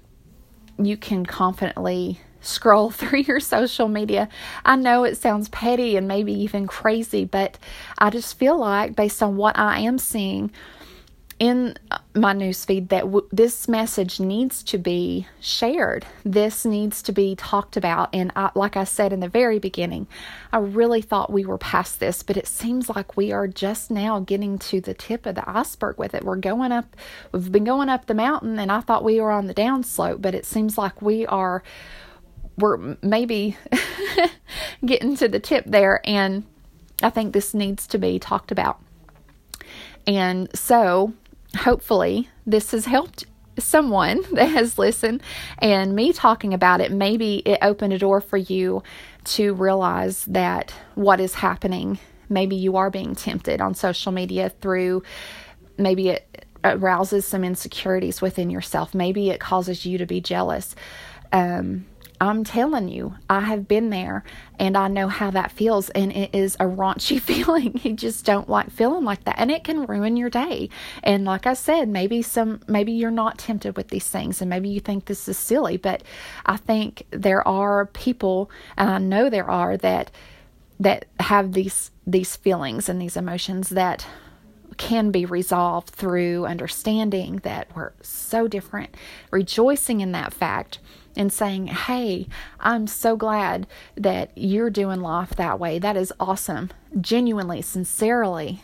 you 0.78 0.96
can 0.96 1.26
confidently 1.26 2.20
scroll 2.42 2.90
through 2.90 3.20
your 3.20 3.40
social 3.40 3.88
media. 3.88 4.30
I 4.66 4.76
know 4.76 5.04
it 5.04 5.18
sounds 5.18 5.50
petty 5.50 5.96
and 5.98 6.08
maybe 6.08 6.34
even 6.34 6.68
crazy, 6.68 7.26
but 7.26 7.58
I 7.98 8.10
just 8.10 8.38
feel 8.38 8.58
like 8.58 8.96
based 8.96 9.22
on 9.22 9.38
what 9.38 9.58
I 9.58 9.80
am 9.80 9.98
seeing 9.98 10.52
in 11.40 11.78
my 12.14 12.34
newsfeed 12.34 12.90
that 12.90 13.06
w- 13.06 13.28
this 13.32 13.70
message 13.70 14.20
needs 14.20 14.62
to 14.62 14.78
be 14.78 15.26
shared. 15.40 16.06
This 16.26 16.66
needs 16.66 17.02
to 17.04 17.14
be 17.14 17.36
talked 17.36 17.78
about. 17.78 18.10
And 18.14 18.32
I, 18.36 18.52
like 18.56 18.76
I 18.76 18.84
said 18.84 19.14
in 19.14 19.22
the 19.22 19.30
very 19.30 19.58
beginning, 19.58 20.06
I 20.52 20.58
really 20.58 21.02
thought 21.02 21.32
we 21.32 21.46
were 21.46 21.58
past 21.58 22.02
this, 22.02 22.24
but 22.24 22.36
it 22.36 22.46
seems 22.46 22.90
like 22.90 23.16
we 23.16 23.32
are 23.32 23.48
just 23.48 23.90
now 23.90 24.20
getting 24.20 24.60
to 24.60 24.82
the 24.82 24.94
tip 24.94 25.26
of 25.26 25.36
the 25.36 25.50
iceberg 25.50 25.98
with 25.98 26.14
it. 26.14 26.26
We're 26.26 26.36
going 26.36 26.74
up, 26.74 26.98
we've 27.32 27.52
been 27.52 27.64
going 27.64 27.88
up 27.88 28.08
the 28.08 28.14
mountain, 28.14 28.60
and 28.60 28.70
I 28.70 28.82
thought 28.82 29.06
we 29.06 29.22
were 29.22 29.32
on 29.32 29.48
the 29.48 29.56
downslope, 29.56 30.22
but 30.22 30.36
it 30.36 30.46
seems 30.46 30.78
like 30.78 31.02
we 31.02 31.26
are, 31.26 31.64
we're 32.58 32.98
maybe 33.02 33.56
getting 34.86 35.16
to 35.16 35.30
the 35.30 35.40
tip 35.40 35.64
there. 35.66 36.02
And 36.04 36.44
I 37.02 37.10
think 37.10 37.32
this 37.32 37.54
needs 37.54 37.88
to 37.88 37.98
be 37.98 38.20
talked 38.20 38.52
about. 38.52 38.82
And 40.06 40.50
so 40.58 41.14
hopefully 41.58 42.30
this 42.46 42.72
has 42.72 42.86
helped 42.86 43.26
someone 43.58 44.22
that 44.34 44.50
has 44.50 44.78
listened. 44.78 45.22
And 45.60 45.96
me 45.96 46.14
talking 46.14 46.54
about 46.54 46.82
it 46.82 46.92
maybe 46.92 47.38
it 47.46 47.60
opened 47.62 47.94
a 47.94 48.00
door 48.00 48.22
for 48.22 48.38
you 48.38 48.84
to 49.26 49.54
realize 49.54 50.26
that 50.26 50.74
what 50.96 51.20
is 51.20 51.36
happening 51.36 52.00
maybe 52.30 52.56
you 52.56 52.78
are 52.78 52.90
being 52.92 53.16
tempted 53.16 53.60
on 53.60 53.74
social 53.74 54.12
media 54.12 54.50
through 54.62 55.02
maybe 55.78 56.10
it 56.10 56.46
arouses 56.64 57.26
some 57.26 57.44
insecurities 57.44 58.22
within 58.22 58.50
yourself. 58.50 58.94
Maybe 58.94 59.30
it 59.30 59.40
causes 59.40 59.86
you 59.86 59.98
to 59.98 60.06
be 60.06 60.22
jealous. 60.22 60.76
Um, 61.32 61.86
I'm 62.22 62.44
telling 62.44 62.90
you, 62.90 63.16
I 63.30 63.42
have 63.42 63.68
been 63.68 63.92
there 63.92 64.24
and 64.58 64.76
I 64.76 64.90
know 64.90 65.08
how 65.08 65.32
that 65.32 65.52
feels. 65.52 65.90
And 65.92 66.12
it 66.12 66.36
is 66.36 66.56
a 66.56 66.66
raunchy 66.66 67.20
feeling. 67.22 67.80
you 67.84 67.94
just 67.94 68.26
don't 68.26 68.50
like 68.50 68.72
feeling 68.72 69.06
like 69.06 69.24
that. 69.24 69.36
And 69.38 69.50
it 69.50 69.64
can 69.64 69.86
ruin 69.86 70.18
your 70.18 70.30
day. 70.30 70.70
And 71.02 71.24
like 71.24 71.48
I 71.48 71.54
said, 71.54 71.88
maybe 71.88 72.22
some, 72.22 72.60
maybe 72.68 72.92
you're 72.92 73.12
not 73.12 73.38
tempted 73.38 73.78
with 73.78 73.88
these 73.88 74.08
things 74.08 74.42
and 74.42 74.50
maybe 74.50 74.70
you 74.70 74.80
think 74.80 75.06
this 75.06 75.28
is 75.28 75.38
silly. 75.38 75.78
But 75.78 76.04
I 76.46 76.58
think 76.58 77.04
there 77.12 77.48
are 77.48 77.86
people, 77.86 78.52
and 78.76 78.90
I 78.90 78.98
know 78.98 79.30
there 79.30 79.50
are, 79.50 79.78
that, 79.78 80.12
that 80.80 81.06
have 81.20 81.54
these, 81.54 81.92
these 82.06 82.36
feelings 82.36 82.90
and 82.90 83.02
these 83.02 83.16
emotions 83.16 83.70
that 83.70 84.06
can 84.78 85.12
be 85.12 85.26
resolved 85.26 85.90
through 85.90 86.46
understanding 86.46 87.38
that 87.44 87.68
we're 87.76 87.92
so 88.02 88.48
different, 88.48 88.96
rejoicing 89.30 90.00
in 90.00 90.14
that 90.14 90.34
fact 90.34 90.80
and 91.20 91.34
saying, 91.34 91.68
Hey, 91.68 92.28
I'm 92.62 92.88
so 92.88 93.18
glad 93.18 93.68
that 93.96 94.32
you're 94.36 94.70
doing 94.70 95.02
life 95.02 95.32
that 95.32 95.60
way. 95.60 95.78
That 95.78 95.98
is 95.98 96.14
awesome. 96.18 96.72
Genuinely, 97.00 97.62
sincerely, 97.62 98.64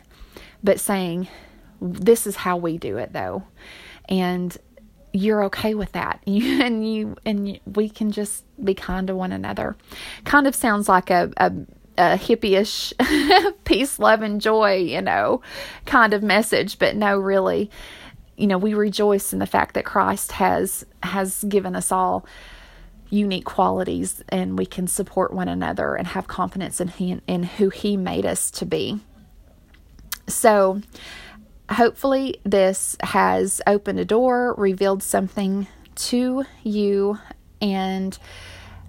but 0.63 0.79
saying, 0.79 1.27
This 1.81 2.25
is 2.25 2.37
how 2.37 2.55
we 2.55 2.77
do 2.77 2.97
it 2.97 3.11
though. 3.11 3.43
And 4.07 4.57
you're 5.11 5.43
okay 5.45 5.75
with 5.75 5.91
that 5.91 6.21
and 6.27 6.89
you 6.91 7.15
and 7.25 7.47
you, 7.49 7.59
we 7.65 7.89
can 7.89 8.11
just 8.11 8.43
be 8.63 8.73
kind 8.73 9.07
to 9.07 9.15
one 9.15 9.31
another 9.31 9.75
kind 10.25 10.45
of 10.45 10.53
sounds 10.53 10.89
like 10.89 11.09
a, 11.09 11.31
a 11.37 11.51
a 11.97 12.17
hippie-ish 12.17 12.93
peace, 13.63 13.99
love, 13.99 14.21
and 14.21 14.41
joy, 14.41 14.75
you 14.75 15.01
know, 15.01 15.41
kind 15.85 16.13
of 16.13 16.21
message. 16.21 16.77
But 16.77 16.97
no, 16.97 17.17
really, 17.17 17.71
you 18.35 18.47
know, 18.47 18.57
we 18.57 18.73
rejoice 18.73 19.31
in 19.31 19.39
the 19.39 19.45
fact 19.45 19.75
that 19.75 19.85
Christ 19.85 20.33
has 20.33 20.85
has 21.05 21.43
given 21.45 21.75
us 21.75 21.91
all 21.91 22.25
unique 23.09 23.45
qualities 23.45 24.23
and 24.29 24.57
we 24.57 24.65
can 24.65 24.87
support 24.87 25.33
one 25.33 25.47
another 25.47 25.95
and 25.95 26.07
have 26.07 26.27
confidence 26.27 26.81
in 26.81 27.21
in 27.27 27.43
who 27.43 27.69
he 27.69 27.97
made 27.97 28.25
us 28.25 28.51
to 28.51 28.65
be. 28.65 28.99
So, 30.27 30.81
hopefully 31.69 32.39
this 32.43 32.97
has 33.01 33.61
opened 33.67 33.99
a 33.99 34.05
door, 34.05 34.55
revealed 34.57 35.03
something 35.03 35.67
to 35.95 36.45
you 36.63 37.19
and 37.61 38.17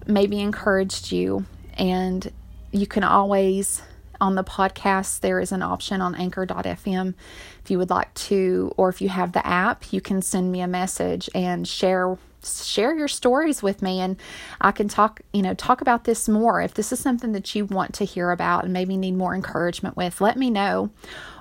maybe 0.07 0.40
encouraged 0.40 1.12
you 1.12 1.44
and 1.76 2.33
you 2.72 2.87
can 2.87 3.05
always 3.05 3.83
on 4.20 4.35
the 4.35 4.44
podcast 4.44 5.20
there 5.20 5.40
is 5.40 5.52
an 5.52 5.62
option 5.62 6.00
on 6.00 6.14
anchor.fm 6.14 7.14
if 7.62 7.70
you 7.70 7.79
would 7.79 7.90
like 7.90 8.12
to 8.14 8.72
or 8.76 8.88
if 8.88 9.00
you 9.00 9.09
have 9.09 9.33
the 9.33 9.46
app 9.46 9.92
you 9.92 10.00
can 10.00 10.22
send 10.22 10.50
me 10.50 10.61
a 10.61 10.66
message 10.66 11.29
and 11.35 11.66
share 11.66 12.16
share 12.44 12.94
your 12.94 13.09
stories 13.09 13.62
with 13.62 13.83
me 13.83 14.00
and 14.00 14.16
I 14.61 14.72
can 14.72 14.88
talk, 14.88 15.20
you 15.33 15.42
know, 15.42 15.55
talk 15.55 15.81
about 15.81 16.05
this 16.05 16.29
more. 16.29 16.61
If 16.61 16.74
this 16.74 16.92
is 16.92 17.00
something 17.00 17.33
that 17.33 17.55
you 17.55 17.64
want 17.64 17.94
to 17.94 18.05
hear 18.05 18.31
about 18.31 18.64
and 18.64 18.72
maybe 18.72 18.96
need 18.96 19.16
more 19.16 19.35
encouragement 19.35 19.96
with, 19.96 20.20
let 20.20 20.37
me 20.37 20.50
know. 20.50 20.90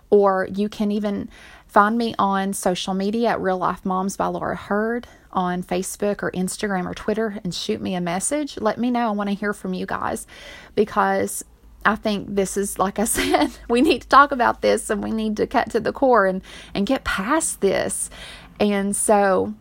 Or 0.10 0.48
you 0.52 0.70
can 0.70 0.92
even 0.92 1.30
find 1.68 1.98
me 1.98 2.16
on 2.18 2.54
social 2.54 2.94
media 2.94 3.30
at 3.30 3.42
Real 3.42 3.58
Life 3.58 3.86
Moms 3.86 4.16
by 4.16 4.28
Laura 4.28 4.56
Hurd 4.56 5.08
on 5.32 5.62
Facebook 5.62 6.24
or 6.24 6.32
Instagram 6.32 6.90
or 6.90 6.94
Twitter 6.94 7.40
and 7.44 7.54
shoot 7.54 7.82
me 7.82 7.96
a 7.96 8.02
message. 8.02 8.58
Let 8.58 8.78
me 8.78 8.90
know. 8.90 9.10
I 9.10 9.12
want 9.12 9.30
to 9.30 9.36
hear 9.36 9.52
from 9.52 9.74
you 9.74 9.86
guys 9.86 10.26
because 10.76 11.44
I 11.86 11.96
think 11.96 12.36
this 12.36 12.58
is 12.58 12.80
like 12.80 13.00
I 13.00 13.04
said, 13.06 13.52
we 13.70 13.82
need 13.82 14.02
to 14.02 14.08
talk 14.08 14.32
about 14.32 14.62
this 14.62 14.90
and 14.90 15.04
we 15.04 15.12
need 15.12 15.38
to 15.38 15.48
cut 15.48 15.72
to 15.72 15.80
the 15.80 15.94
core 15.94 16.26
and 16.26 16.42
and 16.74 16.86
get 16.86 17.04
past 17.04 17.62
this. 17.62 18.10
And 18.60 18.96
so 18.96 19.54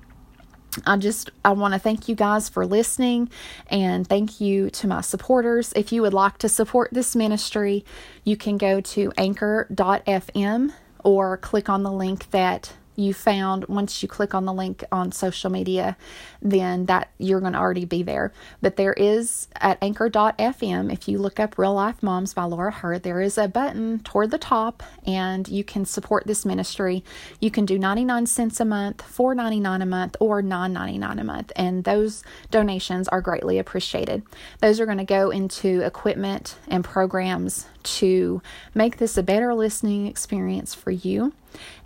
I 0.87 0.97
just 0.97 1.31
I 1.45 1.53
want 1.53 1.75
to 1.75 1.81
thank 1.81 2.09
you 2.09 2.15
guys 2.15 2.49
for 2.49 2.67
listening 2.67 3.31
and 3.69 4.07
thank 4.07 4.41
you 4.41 4.71
to 4.71 4.89
my 4.89 5.01
supporters. 5.01 5.73
If 5.77 5.93
you 5.93 6.03
would 6.03 6.15
like 6.15 6.39
to 6.39 6.49
support 6.49 6.91
this 6.93 7.15
ministry, 7.15 7.85
you 8.25 8.37
can 8.37 8.59
go 8.59 8.81
to 8.81 9.13
anchor.fm 9.17 10.73
or 11.05 11.37
click 11.37 11.69
on 11.69 11.83
the 11.83 11.93
link 11.93 12.31
that 12.31 12.73
you 12.97 13.15
found 13.15 13.67
once 13.67 14.03
you 14.03 14.09
click 14.09 14.35
on 14.35 14.45
the 14.45 14.53
link 14.53 14.85
on 14.93 15.13
social 15.13 15.51
media 15.51 15.97
then 16.43 16.87
that 16.87 17.11
you're 17.19 17.41
going 17.41 17.53
to 17.53 17.59
already 17.59 17.85
be 17.85 18.03
there. 18.03 18.33
But 18.61 18.77
there 18.77 18.93
is 18.93 19.49
at 19.57 19.79
anchor.fm 19.83 20.93
if 20.93 21.09
you 21.09 21.19
look 21.19 21.41
up 21.41 21.59
real 21.59 21.75
life 21.75 22.03
moms 22.03 22.35
by 22.35 22.45
laura 22.45 22.71
hurd 22.71 23.03
there 23.03 23.21
is 23.21 23.39
a 23.39 23.49
button 23.49 24.01
toward 24.01 24.31
the 24.31 24.39
top 24.39 24.83
and 25.07 25.49
you 25.49 25.65
can 25.65 25.85
support 25.85 26.27
this 26.27 26.45
ministry. 26.45 27.05
You 27.41 27.51
can 27.51 27.65
do 27.65 27.79
99 27.79 28.27
cents 28.27 28.61
a 28.61 28.65
month 28.65 29.03
4.99 29.03 29.83
a 29.83 29.87
month 29.87 30.17
or 30.21 30.43
9.99 30.43 31.21
a 31.21 31.25
month 31.25 31.53
and 31.57 31.85
those 31.85 32.23
donations 32.51 33.09
are 33.09 33.21
greatly 33.21 33.59
appreciated. 33.59 34.23
Those 34.61 34.81
are 34.81 34.87
going 34.87 34.99
to 34.99 35.05
go 35.05 35.31
into 35.31 35.81
equipment 35.81 36.57
and 36.69 36.85
programs 36.85 37.67
to 37.85 38.43
make 38.75 38.99
this 38.99 39.17
a 39.17 39.23
better 39.23 39.55
listening 39.55 40.07
experience 40.07 40.75
for 40.75 40.91
you. 40.91 41.33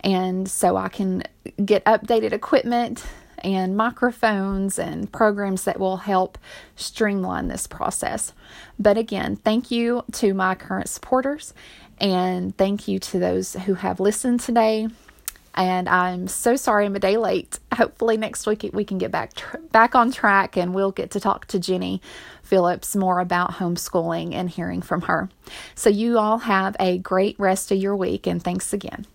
And 0.01 0.49
so 0.49 0.77
I 0.77 0.89
can 0.89 1.23
get 1.63 1.85
updated 1.85 2.33
equipment 2.33 3.05
and 3.43 3.77
microphones 3.77 4.77
and 4.77 5.11
programs 5.11 5.63
that 5.63 5.79
will 5.79 5.97
help 5.97 6.37
streamline 6.75 7.47
this 7.47 7.67
process. 7.67 8.33
But 8.77 8.97
again, 8.97 9.35
thank 9.37 9.71
you 9.71 10.03
to 10.13 10.33
my 10.33 10.55
current 10.55 10.89
supporters 10.89 11.53
and 11.99 12.57
thank 12.57 12.87
you 12.87 12.99
to 12.99 13.19
those 13.19 13.53
who 13.53 13.75
have 13.75 13.99
listened 13.99 14.39
today. 14.39 14.87
And 15.59 15.89
I'm 15.89 16.29
so 16.29 16.55
sorry 16.55 16.85
I'm 16.85 16.95
a 16.95 16.99
day 16.99 17.17
late. 17.17 17.59
Hopefully 17.73 18.15
next 18.15 18.47
week 18.47 18.69
we 18.71 18.85
can 18.85 18.97
get 18.97 19.11
back 19.11 19.33
tr- 19.33 19.57
back 19.73 19.93
on 19.93 20.09
track 20.09 20.55
and 20.55 20.73
we'll 20.73 20.93
get 20.93 21.11
to 21.11 21.19
talk 21.19 21.47
to 21.47 21.59
Jenny 21.59 22.01
Phillips 22.43 22.95
more 22.95 23.19
about 23.19 23.51
homeschooling 23.51 24.33
and 24.33 24.49
hearing 24.49 24.81
from 24.81 25.01
her. 25.01 25.29
So 25.75 25.89
you 25.89 26.17
all 26.17 26.37
have 26.37 26.77
a 26.79 26.97
great 26.97 27.37
rest 27.37 27.73
of 27.73 27.77
your 27.77 27.97
week 27.97 28.25
and 28.25 28.41
thanks 28.41 28.71
again. 28.71 29.05